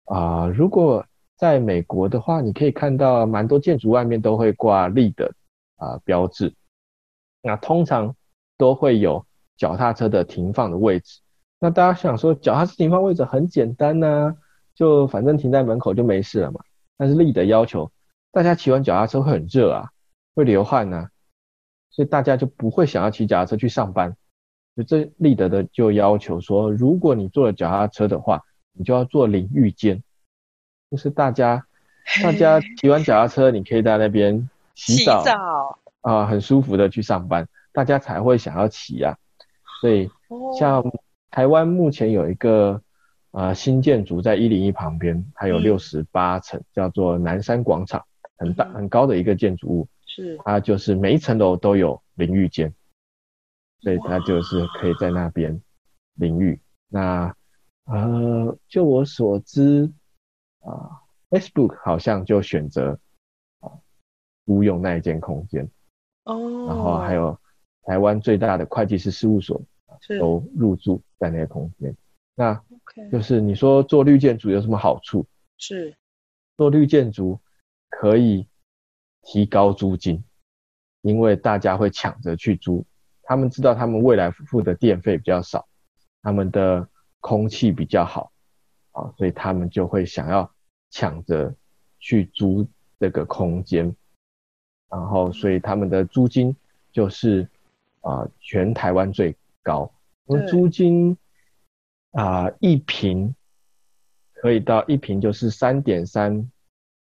[0.05, 0.47] 啊。
[0.49, 1.05] 如果
[1.37, 5.33] 在美国的话，你可以看到蛮多建筑外面都会挂 LEED 的
[5.77, 6.55] 啊标志。
[7.43, 8.15] 那通常。
[8.59, 9.23] 都会有
[9.59, 11.21] 脚踏车的停放的位置。
[11.59, 14.35] 那大家想说，脚踏车停放位置很简单呐、
[14.75, 16.61] 就反正停在门口就没事了嘛。
[16.97, 17.93] 但是 LEED 的要求，
[18.37, 19.89] 大家骑完脚踏车会很热啊，
[20.35, 21.11] 会流汗呐、啊，
[21.89, 24.15] 所以大家就不会想要骑脚踏车去上班。
[24.77, 28.43] 就这 LEED 的就要求说，如果你坐了脚踏车的话，
[28.75, 30.03] 你就要做淋浴间，
[30.91, 31.67] 就是大家
[32.23, 35.79] 大家骑完脚踏车，你可以在那边洗澡，洗澡。
[36.03, 39.17] 啊、呃，很舒服的去上班，大家才会想要骑啊。
[39.81, 40.11] 所以
[40.59, 40.85] 像
[41.31, 42.83] 台湾目前有一个
[43.31, 48.05] 呃新建筑在一零一旁边，它有六十八层，叫做南山广场，
[48.37, 49.89] 很大很高的一个建筑物。
[50.07, 52.73] 是，它就是每一层楼都有淋浴间，
[53.81, 55.61] 所以它就是可以在那边
[56.15, 56.61] 淋浴。
[56.89, 57.35] 那
[57.85, 59.93] 呃，就我所知
[60.61, 62.99] 啊、呃、，Facebook 好像就选择
[63.61, 63.71] 啊
[64.45, 65.69] 租用那一间空间
[66.25, 67.39] 哦，然后还有
[67.83, 69.61] 台湾最大的会计师事务所
[70.19, 71.95] 都入住在那个空间。
[72.35, 72.61] 那
[73.11, 75.27] 就是你说做绿建筑有什么好处？
[75.59, 75.95] 是
[76.57, 77.39] 做绿建筑
[77.89, 78.47] 可以。
[79.29, 80.23] 提高租金，
[81.01, 82.87] 因为大家会抢着去租，
[83.25, 85.67] 他们知道他们未来付的电费比较少，
[86.23, 88.31] 他们的空气比较好，
[88.93, 90.49] 啊，所以他们就会想要
[90.91, 91.53] 抢着
[91.99, 92.65] 去租
[93.01, 93.93] 这个空间，
[94.89, 96.55] 然后所以他们的租金
[96.93, 97.49] 就是
[98.03, 99.35] 啊全台湾最
[99.65, 99.93] 高，
[100.27, 101.19] 因为租金
[102.13, 103.35] 啊一平
[104.35, 106.49] 可以到一平就是三点三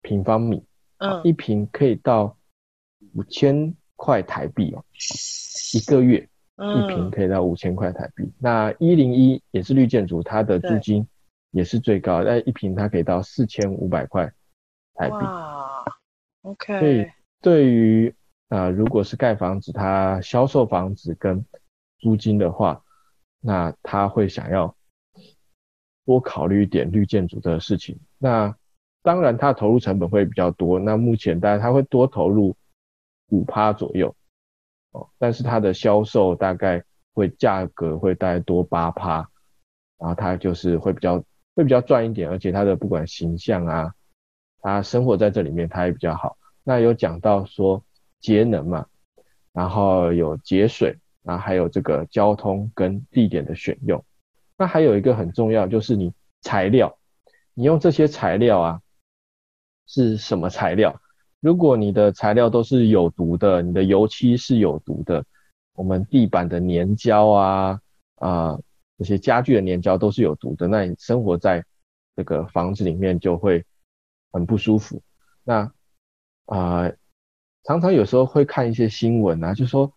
[0.03, 0.63] 平方米。
[0.99, 2.37] 嗯，一平可以到
[3.15, 4.85] 五千块台币哦，
[5.75, 8.33] 一个月，一平可以到五千块台币。
[8.39, 11.05] 那一零一也是绿建筑，它的租金
[11.51, 14.33] 也是最高，但一平它可以到四千五百块
[14.95, 15.15] 台币。
[15.15, 15.85] 哇
[16.43, 16.79] ，OK。
[16.79, 18.15] 所以对于
[18.49, 21.45] 啊、呃，如果是盖房子，它销售房子跟
[21.99, 22.81] 租金的话，
[23.41, 24.77] 那他会想要
[26.05, 27.99] 多考虑一点绿建筑的事情。
[28.19, 28.55] 那
[29.03, 30.79] 当然，它的投入成本会比较多。
[30.79, 32.57] 那目前大概它会多投入
[33.31, 34.15] 五趴左右
[34.93, 39.29] 哦，但是它的销售大概会价格会大概多八趴，
[39.99, 41.19] 然后它就是会比较
[41.57, 43.93] 会比较赚一点，而且它的不管形象啊，
[44.61, 46.37] 它生活在这里面它也比较好。
[46.63, 47.83] 那有讲到说
[48.21, 48.87] 节能嘛，
[49.53, 54.05] 然后有节水，然后还有这个交通跟地点的选用。
[54.57, 56.97] 那还有一个很重要就是你材料，
[57.55, 58.81] 你用这些材料啊。
[59.93, 60.99] 是什么材料？
[61.41, 65.23] 如果你的材料都是有毒的，你的油漆是有毒的，
[65.75, 67.81] 我们地板的粘胶啊
[68.15, 68.59] 啊，
[68.97, 71.63] 这些家具的粘胶都是有毒的，那你生活在
[72.17, 73.63] 这个房子里面就会
[74.33, 75.03] 很不舒服。
[75.45, 75.71] 那
[76.47, 76.91] 啊，
[77.65, 79.93] 常常有时候会看一些新闻啊，就说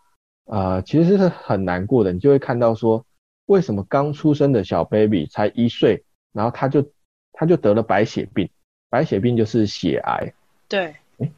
[0.45, 3.05] 啊，其实是很难过的，你就会看到说，
[3.45, 6.85] 为什么刚出生的小 baby 才一岁，然后他就
[7.31, 8.49] 他就得了白血病。
[8.89, 10.33] 白血病就是血癌，
[10.69, 11.31] 对，哎，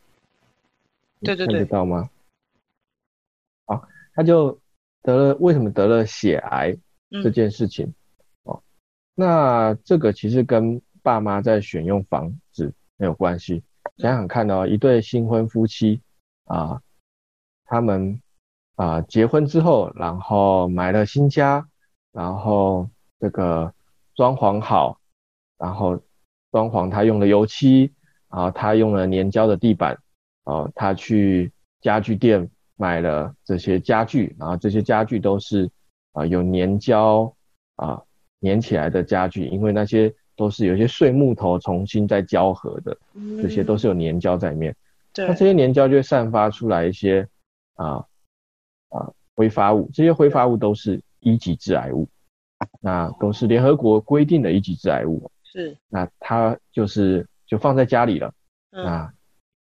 [1.22, 2.10] 对对对，看得到吗？
[3.66, 4.60] 好，他就
[5.02, 6.78] 得了，为什么得了血癌
[7.24, 7.88] 这件事情？
[7.88, 7.94] 嗯、
[8.44, 8.64] 哦，
[9.16, 13.64] 那这个其实跟爸妈在选用房子没有关系。
[13.98, 16.02] 想想看哦，一对新婚夫妻
[16.46, 16.80] 啊，
[17.66, 18.22] 他们
[18.76, 21.68] 啊结婚之后，然后买了新家，
[22.12, 22.88] 然后
[23.20, 23.74] 这个
[24.14, 25.00] 装潢好，
[25.58, 26.00] 然后。
[26.52, 27.92] 装潢，他用了油漆，
[28.30, 29.98] 啊，他用了粘胶的地板，
[30.44, 35.70] 啊，他去家具店买了这些家具，然后这些家具都是
[36.14, 37.32] 啊有粘胶
[37.76, 38.02] 啊
[38.42, 42.98] 粘起来的家具，因为那些都是有些碎木头重新再胶合的，
[43.42, 44.76] 这些都是有粘胶在里面。
[45.14, 47.28] 对，那这些粘胶就会散发出来一些
[47.76, 48.06] 啊
[48.90, 52.08] 啊挥发物，这些挥发物都是一级致癌物，
[52.80, 55.30] 那都是联合国规定的一级致癌物。
[55.58, 58.32] 是，那它就是就放在家里了。
[58.70, 59.14] 嗯，那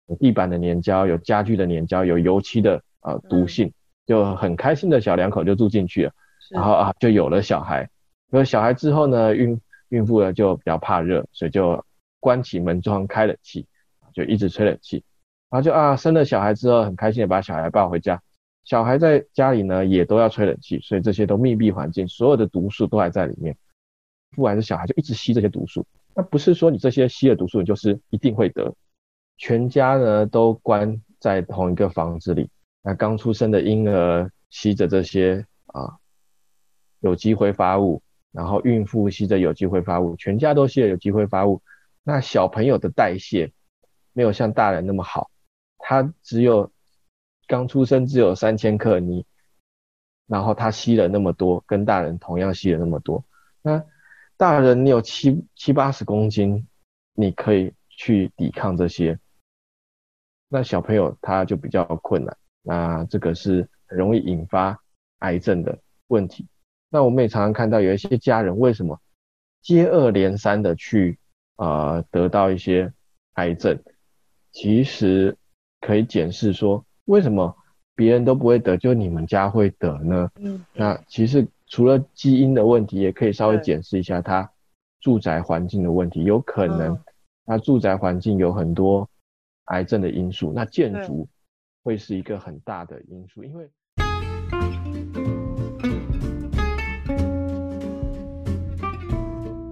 [0.05, 3.73] 有地板的粘胶，有家具的粘胶，有油漆的呃毒性，
[4.05, 6.11] 就很开心的小两口就住进去了。
[6.51, 7.89] 然后啊，就有了小孩。
[8.29, 11.83] 有了小孩之后呢，孕孕妇呢就比较怕热，所以就
[12.19, 13.65] 关起门窗开冷气，
[14.13, 15.03] 就一直吹冷气。
[15.49, 18.21] 然后就啊，生了小孩之后，很开心的把小孩抱回家。
[18.65, 23.57] 小孩在家里呢也都要吹冷气，所以这些都密闭环境，所有的毒素都还在里面。
[24.37, 25.83] 不管是小孩就一直吸这些毒素，
[26.13, 28.71] 那不是说你这些吸了毒素，你就是一定会得。
[29.35, 32.47] 全家呢都关在同一个房子里，
[32.83, 35.97] 那刚出生的婴儿吸着这些啊
[36.99, 37.99] 有机挥发物，
[38.31, 41.59] 然后孕妇吸着有机挥发物，全家都吸了有机挥发物。
[42.03, 43.51] 那小朋友的代谢
[44.13, 45.31] 没有像大人那么好，
[45.79, 46.71] 他只有
[47.47, 49.25] 刚出生只有三千克，你
[50.27, 53.25] 然后他吸了那么多，跟大人同样吸了那么多，
[53.63, 53.83] 那。
[54.37, 56.67] 大人，你有七七八十公斤，
[57.13, 59.19] 你可以去抵抗这些。
[60.47, 64.79] 那小朋友他就比较困难，那这个是很容易引发
[65.19, 66.47] 癌症的问题。
[66.89, 69.01] 那我们也常常看到有一些家人为什么
[69.61, 71.17] 接二连三的去
[71.55, 72.93] 呃得到一些
[73.33, 73.81] 癌症，
[74.51, 75.35] 其实
[75.81, 77.57] 可以检视说，为什么
[77.95, 80.29] 别人都不会得，就你们家会得呢？
[80.39, 84.49] 嗯，那其实除了基因的问题，也可以稍微检视一下他
[85.01, 86.97] 住宅环境的问题，有可能
[87.45, 89.07] 他住宅环境有很多
[89.65, 91.27] 癌症的因素，那建筑
[91.83, 93.69] 会是一个很大的因素，因为。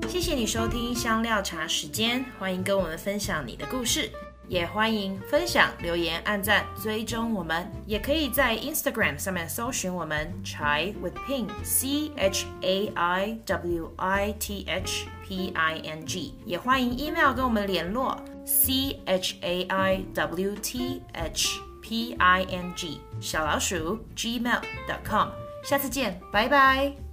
[0.09, 4.09] 谢谢你收听香料茶时间，欢迎跟我们分享你的故事，
[4.47, 15.81] 也欢迎分享、留言、按赞、追踪我们，也可以在 Instagram 上面搜寻我们 Chai with Ping C H A I W I T H P I
[15.83, 22.99] N G，也欢迎 email 跟我们联络 C H A I W T H P I N G
[23.19, 25.29] 小老鼠 gmail.com，
[25.63, 27.04] 下次见，拜拜。